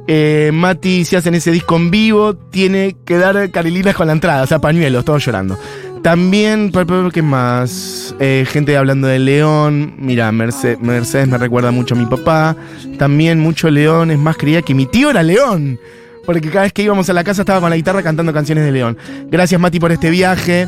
Eh, 0.10 0.52
Mati, 0.54 1.04
si 1.04 1.18
hacen 1.18 1.36
ese 1.36 1.52
disco 1.52 1.76
en 1.76 1.92
vivo, 1.92 2.34
tiene 2.34 2.96
que 3.04 3.18
dar 3.18 3.52
carilinas 3.52 3.94
con 3.94 4.08
la 4.08 4.14
entrada, 4.14 4.44
o 4.44 4.48
sea, 4.48 4.60
pañuelos, 4.60 5.04
todos 5.04 5.26
llorando. 5.26 5.60
También, 6.04 6.72
¿qué 7.12 7.22
más? 7.22 8.16
Eh, 8.20 8.46
gente 8.50 8.78
hablando 8.78 9.08
de 9.08 9.20
León. 9.20 9.94
Mira, 9.98 10.32
Merce- 10.32 10.78
Mercedes 10.80 11.28
me 11.28 11.38
recuerda 11.38 11.72
mucho 11.72 11.96
a 11.96 11.98
mi 11.98 12.06
papá. 12.06 12.56
También 12.98 13.40
mucho 13.40 13.70
León, 13.70 14.12
es 14.12 14.18
más 14.20 14.38
creía 14.38 14.62
que 14.62 14.74
mi 14.74 14.86
tío 14.86 15.10
era 15.10 15.22
León. 15.24 15.80
Porque 16.26 16.42
cada 16.50 16.64
vez 16.64 16.74
que 16.74 16.84
íbamos 16.84 17.10
a 17.10 17.14
la 17.14 17.24
casa 17.24 17.42
estaba 17.42 17.60
con 17.62 17.70
la 17.70 17.76
guitarra 17.76 18.04
cantando 18.04 18.34
canciones 18.34 18.64
de 18.66 18.72
León. 18.72 18.98
Gracias 19.30 19.60
Mati 19.60 19.80
por 19.80 19.92
este 19.92 20.10
viaje. 20.10 20.68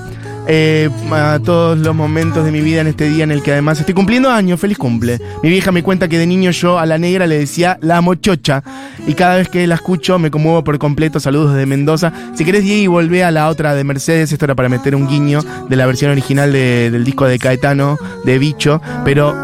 Eh, 0.51 0.89
a 1.12 1.39
todos 1.43 1.77
los 1.77 1.93
momentos 1.95 2.43
de 2.43 2.51
mi 2.51 2.59
vida 2.62 2.81
en 2.81 2.88
este 2.88 3.07
día 3.07 3.23
en 3.23 3.29
el 3.31 3.43
que 3.43 3.51
además 3.51 3.79
estoy 3.79 3.93
cumpliendo 3.93 4.29
años. 4.31 4.59
Feliz 4.59 4.77
cumple. 4.79 5.19
Mi 5.43 5.49
vieja 5.49 5.71
me 5.71 5.83
cuenta 5.83 6.07
que 6.07 6.17
de 6.17 6.25
niño 6.25 6.49
yo 6.49 6.79
a 6.79 6.85
la 6.88 6.97
negra 6.97 7.27
le 7.27 7.38
decía 7.38 7.77
la 7.81 8.01
mochocha. 8.01 8.63
Y 9.07 9.13
cada 9.13 9.35
vez 9.35 9.47
que 9.47 9.67
la 9.67 9.75
escucho 9.75 10.17
me 10.17 10.31
conmuevo 10.31 10.63
por 10.63 10.79
completo. 10.79 11.19
Saludos 11.19 11.53
desde 11.53 11.67
Mendoza. 11.67 12.12
Si 12.35 12.43
querés, 12.45 12.63
Diego, 12.63 12.93
volvé 12.93 13.23
a 13.23 13.29
la 13.31 13.47
otra 13.47 13.75
de 13.75 13.83
Mercedes. 13.83 14.31
Esto 14.31 14.45
era 14.45 14.55
para 14.55 14.69
meter 14.69 14.95
un 14.95 15.07
guiño 15.07 15.41
de 15.69 15.75
la 15.75 15.85
versión 15.85 16.09
original 16.12 16.51
de- 16.51 16.89
del 16.91 17.03
disco 17.05 17.25
de 17.25 17.38
Caetano, 17.38 17.97
de 18.25 18.39
Bicho. 18.39 18.81
Pero, 19.05 19.35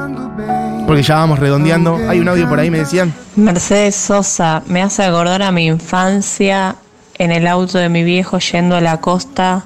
porque 0.88 1.04
ya 1.04 1.16
vamos 1.18 1.38
redondeando. 1.38 2.00
Hay 2.10 2.20
un 2.20 2.28
audio 2.30 2.50
por 2.50 2.60
ahí, 2.60 2.72
me 2.72 2.80
decían. 2.80 3.14
Mercedes 3.36 3.96
Sosa 3.96 4.64
me 4.68 4.82
hace 4.82 5.04
acordar 5.04 5.44
a 5.44 5.52
mi 5.52 5.68
infancia 5.68 6.76
en 7.18 7.32
el 7.32 7.46
auto 7.48 7.78
de 7.78 7.90
mi 7.90 8.04
viejo 8.04 8.40
yendo 8.40 8.76
a 8.76 8.82
la 8.82 8.98
costa 9.00 9.64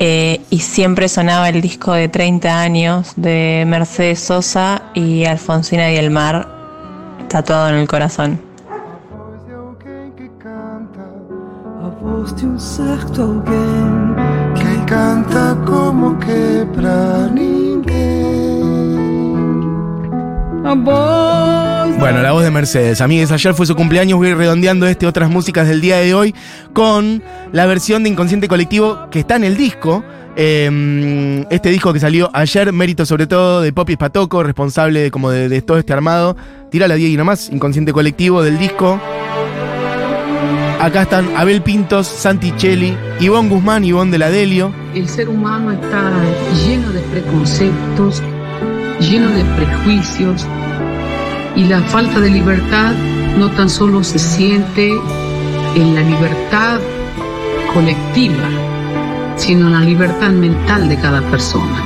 eh, 0.00 0.40
y 0.48 0.60
siempre 0.60 1.08
sonaba 1.08 1.50
el 1.50 1.60
disco 1.60 1.92
de 1.92 2.08
30 2.08 2.58
años 2.58 3.12
de 3.16 3.64
Mercedes 3.66 4.20
Sosa 4.20 4.82
y 4.94 5.26
Alfonsina 5.26 5.92
y 5.92 5.96
el 5.96 6.10
mar 6.10 6.48
tatuado 7.28 7.68
en 7.68 7.76
el 7.76 7.86
corazón. 7.86 8.40
Alguém 13.20 14.14
que 14.54 14.84
canta 14.86 15.56
como 15.66 16.18
que 16.18 16.66
Bueno, 21.98 22.22
la 22.22 22.32
voz 22.32 22.44
de 22.44 22.50
Mercedes. 22.50 23.00
Amigues, 23.00 23.32
ayer 23.32 23.54
fue 23.54 23.66
su 23.66 23.74
cumpleaños. 23.74 24.18
Voy 24.18 24.28
a 24.28 24.30
ir 24.30 24.36
redondeando 24.36 24.86
este 24.86 25.06
otras 25.06 25.30
músicas 25.30 25.68
del 25.68 25.80
día 25.80 25.98
de 25.98 26.14
hoy 26.14 26.34
con 26.72 27.22
la 27.52 27.66
versión 27.66 28.02
de 28.02 28.10
Inconsciente 28.10 28.48
Colectivo 28.48 29.08
que 29.10 29.20
está 29.20 29.36
en 29.36 29.44
el 29.44 29.56
disco. 29.56 30.04
Eh, 30.36 31.44
este 31.50 31.70
disco 31.70 31.92
que 31.92 32.00
salió 32.00 32.30
ayer, 32.32 32.72
mérito 32.72 33.04
sobre 33.04 33.26
todo 33.26 33.60
de 33.60 33.72
Poppy 33.72 33.96
Patoco, 33.96 34.42
responsable 34.42 35.00
de, 35.00 35.10
como 35.10 35.30
de, 35.30 35.48
de 35.48 35.62
todo 35.62 35.78
este 35.78 35.92
armado. 35.92 36.36
Tira 36.70 36.88
la 36.88 36.94
10 36.94 37.10
y 37.10 37.16
nomás, 37.16 37.50
Inconsciente 37.50 37.92
Colectivo 37.92 38.42
del 38.42 38.58
disco. 38.58 39.00
Acá 40.80 41.02
están 41.02 41.36
Abel 41.36 41.60
Pintos, 41.60 42.06
Santi 42.06 42.52
Cheli, 42.56 42.96
Ivonne 43.20 43.50
Guzmán, 43.50 43.84
Ivonne 43.84 44.12
de 44.12 44.18
la 44.18 44.30
Delio. 44.30 44.72
El 44.94 45.10
ser 45.10 45.28
humano 45.28 45.72
está 45.72 46.10
lleno 46.64 46.90
de 46.90 47.00
preconceptos, 47.00 48.22
lleno 49.00 49.30
de 49.30 49.44
prejuicios 49.56 50.46
y 51.56 51.64
la 51.64 51.80
falta 51.82 52.20
de 52.20 52.30
libertad 52.30 52.92
no 53.38 53.50
tan 53.50 53.68
solo 53.68 54.04
se 54.04 54.18
siente 54.18 54.90
en 55.74 55.94
la 55.94 56.02
libertad 56.02 56.78
colectiva, 57.72 58.48
sino 59.36 59.66
en 59.68 59.72
la 59.72 59.80
libertad 59.80 60.30
mental 60.30 60.88
de 60.88 60.96
cada 60.96 61.20
persona. 61.22 61.84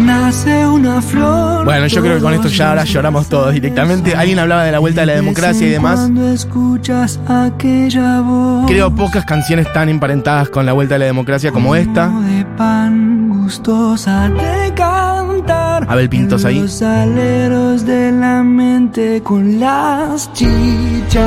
Nace 0.00 0.66
una 0.66 1.02
flor. 1.02 1.64
Bueno, 1.64 1.86
yo 1.86 2.00
creo 2.00 2.16
que 2.16 2.22
con 2.22 2.34
esto 2.34 2.48
ya 2.48 2.70
ahora 2.70 2.84
lloramos 2.84 3.28
todos 3.28 3.52
directamente. 3.52 4.14
Alguien 4.14 4.38
hablaba 4.38 4.64
de 4.64 4.72
la 4.72 4.78
vuelta 4.78 5.02
de 5.02 5.08
la 5.08 5.14
democracia 5.14 5.66
y 5.66 5.70
demás. 5.70 5.98
Cuando 6.00 6.28
escuchas 6.28 7.18
aquella 7.26 8.20
voz. 8.20 8.66
Creo 8.66 8.94
pocas 8.94 9.24
canciones 9.24 9.72
tan 9.72 9.88
emparentadas 9.88 10.48
con 10.48 10.64
la 10.64 10.72
vuelta 10.72 10.94
de 10.94 11.00
la 11.00 11.06
democracia 11.06 11.52
como 11.52 11.74
esta. 11.74 12.10
Pan 12.56 13.28
gustosa 13.28 14.28
de 14.28 14.74
cantar. 14.74 15.86
Abel 15.88 16.08
Pintos 16.08 16.44
ahí. 16.44 16.60
Los 16.60 16.82
aleros 16.82 17.84
de 17.84 18.12
la 18.12 18.42
mente 18.42 19.22
con 19.22 19.60
las 19.60 20.32
chicharras. 20.32 21.26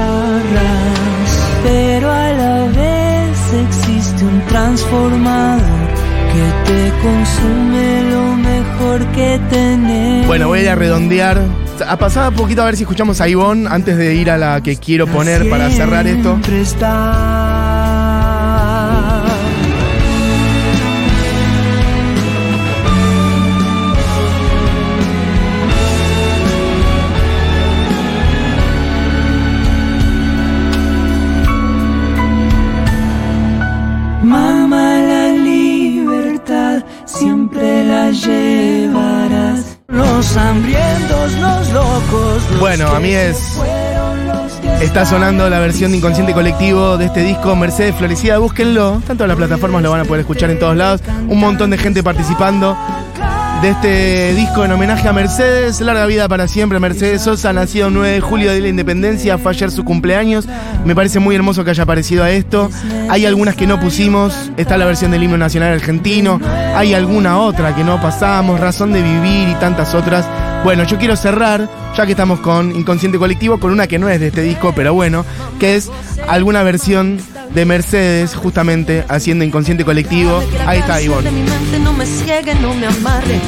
Pero 1.63 2.11
a 2.11 2.31
la 2.31 2.65
vez 2.67 3.53
existe 3.67 4.25
un 4.25 4.41
transformador 4.47 5.61
que 6.33 6.71
te 6.71 6.91
consume 7.01 8.11
lo 8.11 8.35
mejor 8.37 9.05
que 9.11 9.39
tenés. 9.49 10.27
Bueno, 10.27 10.47
voy 10.47 10.59
a 10.59 10.63
ir 10.63 10.69
a 10.69 10.75
redondear. 10.75 11.41
a 11.87 11.97
pasar 11.97 12.29
un 12.29 12.35
poquito 12.35 12.61
a 12.61 12.65
ver 12.65 12.75
si 12.75 12.83
escuchamos 12.83 13.21
a 13.21 13.27
Ivonne 13.27 13.67
antes 13.69 13.97
de 13.97 14.15
ir 14.15 14.29
a 14.29 14.37
la 14.37 14.61
que 14.61 14.77
quiero 14.77 15.07
poner 15.07 15.49
para 15.49 15.69
cerrar 15.69 16.07
esto. 16.07 16.39
Está. 16.51 17.48
Los 40.19 40.35
hambrientos, 40.35 41.31
los 41.35 41.69
locos. 41.69 42.43
los 42.51 42.59
Bueno, 42.59 42.89
a 42.89 42.99
mí 42.99 43.13
es. 43.13 43.57
Está 44.81 45.05
sonando 45.05 45.49
la 45.49 45.59
versión 45.59 45.91
de 45.91 45.97
Inconsciente 45.99 46.33
Colectivo 46.33 46.97
de 46.97 47.05
este 47.05 47.23
disco 47.23 47.55
Mercedes 47.55 47.95
Florecida. 47.95 48.37
Búsquenlo. 48.37 49.01
Tanto 49.07 49.25
las 49.25 49.37
plataformas 49.37 49.81
lo 49.81 49.91
van 49.91 50.01
a 50.01 50.03
poder 50.03 50.19
escuchar 50.19 50.49
en 50.49 50.59
todos 50.59 50.75
lados. 50.75 51.01
Un 51.29 51.39
montón 51.39 51.69
de 51.69 51.77
gente 51.77 52.03
participando 52.03 52.77
de 53.61 53.69
este 53.69 54.33
disco 54.35 54.63
en 54.63 54.71
homenaje 54.71 55.07
a 55.07 55.13
Mercedes. 55.13 55.81
Larga 55.81 56.05
vida 56.05 56.27
para 56.27 56.47
siempre. 56.47 56.79
Mercedes 56.79 57.23
Sosa, 57.23 57.51
nacido 57.51 57.87
el 57.87 57.93
9 57.93 58.13
de 58.13 58.21
julio 58.21 58.51
de 58.51 58.61
la 58.61 58.67
Independencia. 58.69 59.37
Fue 59.37 59.51
ayer 59.51 59.71
su 59.71 59.83
cumpleaños. 59.83 60.47
Me 60.85 60.95
parece 60.95 61.19
muy 61.19 61.35
hermoso 61.35 61.63
que 61.63 61.71
haya 61.71 61.83
aparecido 61.83 62.23
a 62.23 62.29
esto. 62.29 62.69
Hay 63.09 63.25
algunas 63.25 63.55
que 63.55 63.67
no 63.67 63.79
pusimos. 63.79 64.51
Está 64.55 64.77
la 64.77 64.85
versión 64.85 65.11
del 65.11 65.23
himno 65.23 65.37
nacional 65.37 65.73
argentino. 65.73 66.39
Hay 66.75 66.93
alguna 66.93 67.39
otra 67.39 67.75
que 67.75 67.83
no 67.83 68.01
pasamos. 68.01 68.59
Razón 68.59 68.93
de 68.93 69.01
vivir 69.01 69.49
y 69.49 69.55
tantas 69.55 69.93
otras. 69.93 70.25
Bueno, 70.63 70.83
yo 70.83 70.97
quiero 70.97 71.15
cerrar, 71.15 71.69
ya 71.95 72.05
que 72.05 72.11
estamos 72.11 72.39
con 72.39 72.75
Inconsciente 72.75 73.17
Colectivo, 73.17 73.59
con 73.59 73.71
una 73.71 73.87
que 73.87 73.97
no 73.97 74.09
es 74.09 74.19
de 74.19 74.27
este 74.27 74.41
disco, 74.41 74.73
pero 74.75 74.93
bueno, 74.93 75.25
que 75.59 75.75
es 75.75 75.89
alguna 76.27 76.63
versión 76.63 77.17
de 77.53 77.65
Mercedes, 77.65 78.35
justamente 78.35 79.05
haciendo 79.07 79.45
Inconsciente 79.45 79.85
Colectivo. 79.85 80.43
Ahí 80.65 80.79
está 80.79 81.01
Ivonne. 81.01 81.29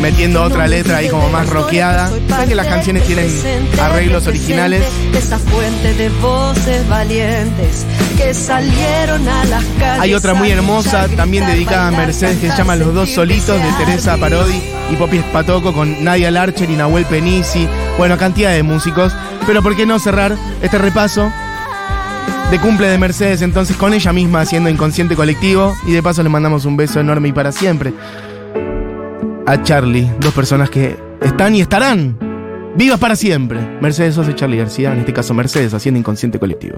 Metiendo 0.02 0.43
otra 0.43 0.67
letra 0.67 0.97
ahí 0.97 1.10
como 1.10 1.30
más 1.30 1.47
rockeada. 1.50 2.12
Saben 2.28 2.50
que 2.50 2.56
las 2.56 2.67
canciones 2.67 3.06
tienen 3.06 3.30
arreglos 3.80 4.28
originales. 4.28 4.84
Esa 5.13 5.38
fuente 5.38 5.93
de 5.93 6.10
voces 6.21 6.88
valientes 6.89 7.86
que 8.17 8.34
salieron 8.34 9.28
a 9.28 9.45
las 9.45 9.63
calles. 9.80 10.02
Hay 10.02 10.13
otra 10.13 10.34
muy 10.34 10.52
hermosa, 10.52 11.08
también 11.10 11.45
dedicada 11.45 11.88
a 11.88 11.91
Mercedes, 11.91 12.39
que 12.39 12.50
se 12.50 12.58
llama 12.58 12.76
Los 12.76 12.93
dos 12.93 13.10
solitos, 13.10 13.62
de 13.62 13.71
Teresa. 13.86 14.17
Parodi 14.17 14.62
y 14.91 14.95
Popi 14.95 15.19
Spatoco, 15.19 15.74
con 15.74 16.04
Nadia 16.04 16.32
Larcher 16.32 16.69
y 16.69 16.76
Nahuel 16.76 17.06
Penisi. 17.06 17.67
Bueno, 17.97 18.17
cantidad 18.17 18.52
de 18.52 18.63
músicos. 18.63 19.13
Pero 19.45 19.62
¿por 19.62 19.76
qué 19.76 19.86
no 19.86 20.00
cerrar 20.00 20.36
este 20.62 20.78
repaso 20.78 21.32
de 22.52 22.60
cumple 22.60 22.89
de 22.89 22.97
Mercedes 22.97 23.41
entonces 23.41 23.78
con 23.78 23.93
ella 23.93 24.12
misma 24.12 24.41
haciendo 24.41 24.69
Inconsciente 24.69 25.15
Colectivo? 25.15 25.76
Y 25.86 25.91
de 25.91 26.04
paso 26.04 26.24
le 26.24 26.30
mandamos 26.30 26.65
un 26.65 26.78
beso 26.78 27.00
enorme 27.00 27.30
y 27.30 27.32
para 27.32 27.52
siempre 27.52 27.93
a 29.51 29.61
Charlie, 29.63 30.09
dos 30.21 30.33
personas 30.33 30.69
que 30.69 30.97
están 31.21 31.53
y 31.53 31.59
estarán 31.59 32.17
vivas 32.77 32.97
para 32.99 33.17
siempre. 33.17 33.59
Mercedes 33.81 34.15
Sosa 34.15 34.31
y 34.31 34.35
Charlie 34.35 34.55
García, 34.55 34.93
en 34.93 34.99
este 34.99 35.11
caso 35.11 35.33
Mercedes 35.33 35.73
haciendo 35.73 35.99
Inconsciente 35.99 36.39
Colectivo. 36.39 36.77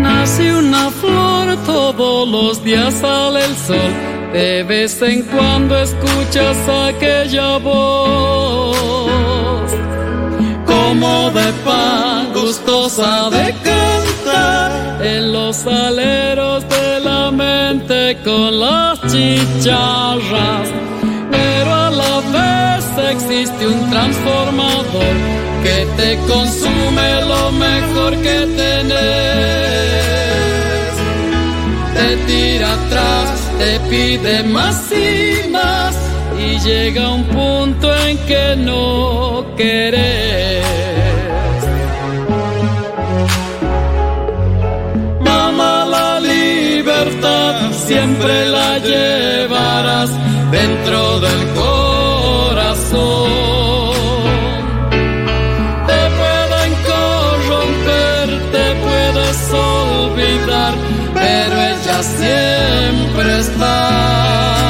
Nace 0.00 0.56
una 0.56 0.90
flor, 0.90 1.58
todos 1.66 2.26
los 2.26 2.64
días 2.64 2.94
sale 2.94 3.44
el 3.44 3.54
sol. 3.54 3.92
De 4.32 4.62
vez 4.62 5.02
en 5.02 5.22
cuando 5.24 5.78
escuchas 5.78 6.56
aquella 6.88 7.58
voz, 7.58 9.43
de 11.04 11.52
pan, 11.64 12.32
gustosa 12.32 13.28
de 13.30 13.54
cantar, 13.68 15.02
en 15.02 15.32
los 15.32 15.66
aleros 15.66 16.68
de 16.68 17.00
la 17.00 17.30
mente 17.30 18.16
con 18.24 18.60
las 18.60 19.00
chicharras. 19.10 20.68
Pero 21.30 21.74
a 21.74 21.90
la 21.90 22.14
vez 22.36 22.84
existe 23.14 23.66
un 23.66 23.90
transformador 23.90 25.16
que 25.64 25.86
te 25.98 26.16
consume 26.32 27.08
lo 27.32 27.52
mejor 27.52 28.12
que 28.26 28.38
tenés. 28.62 29.34
Te 31.96 32.16
tira 32.28 32.72
atrás, 32.72 33.30
te 33.58 33.80
pide 33.90 34.42
más 34.44 34.92
y 34.92 35.48
más 35.50 35.94
y 36.38 36.58
llega 36.60 37.10
un 37.10 37.24
punto 37.24 37.94
en 38.06 38.18
que 38.26 38.56
no 38.56 39.44
querés. 39.56 40.93
Siempre 47.86 48.46
la 48.46 48.78
llevarás 48.78 50.10
dentro 50.50 51.20
del 51.20 51.40
corazón. 51.54 53.30
Te 55.88 56.00
pueden 56.20 56.72
corromper, 56.90 58.26
te 58.52 58.66
puedes 58.86 59.38
olvidar, 59.52 60.72
pero 61.14 61.54
ella 61.72 62.02
siempre 62.02 63.38
está. 63.40 64.63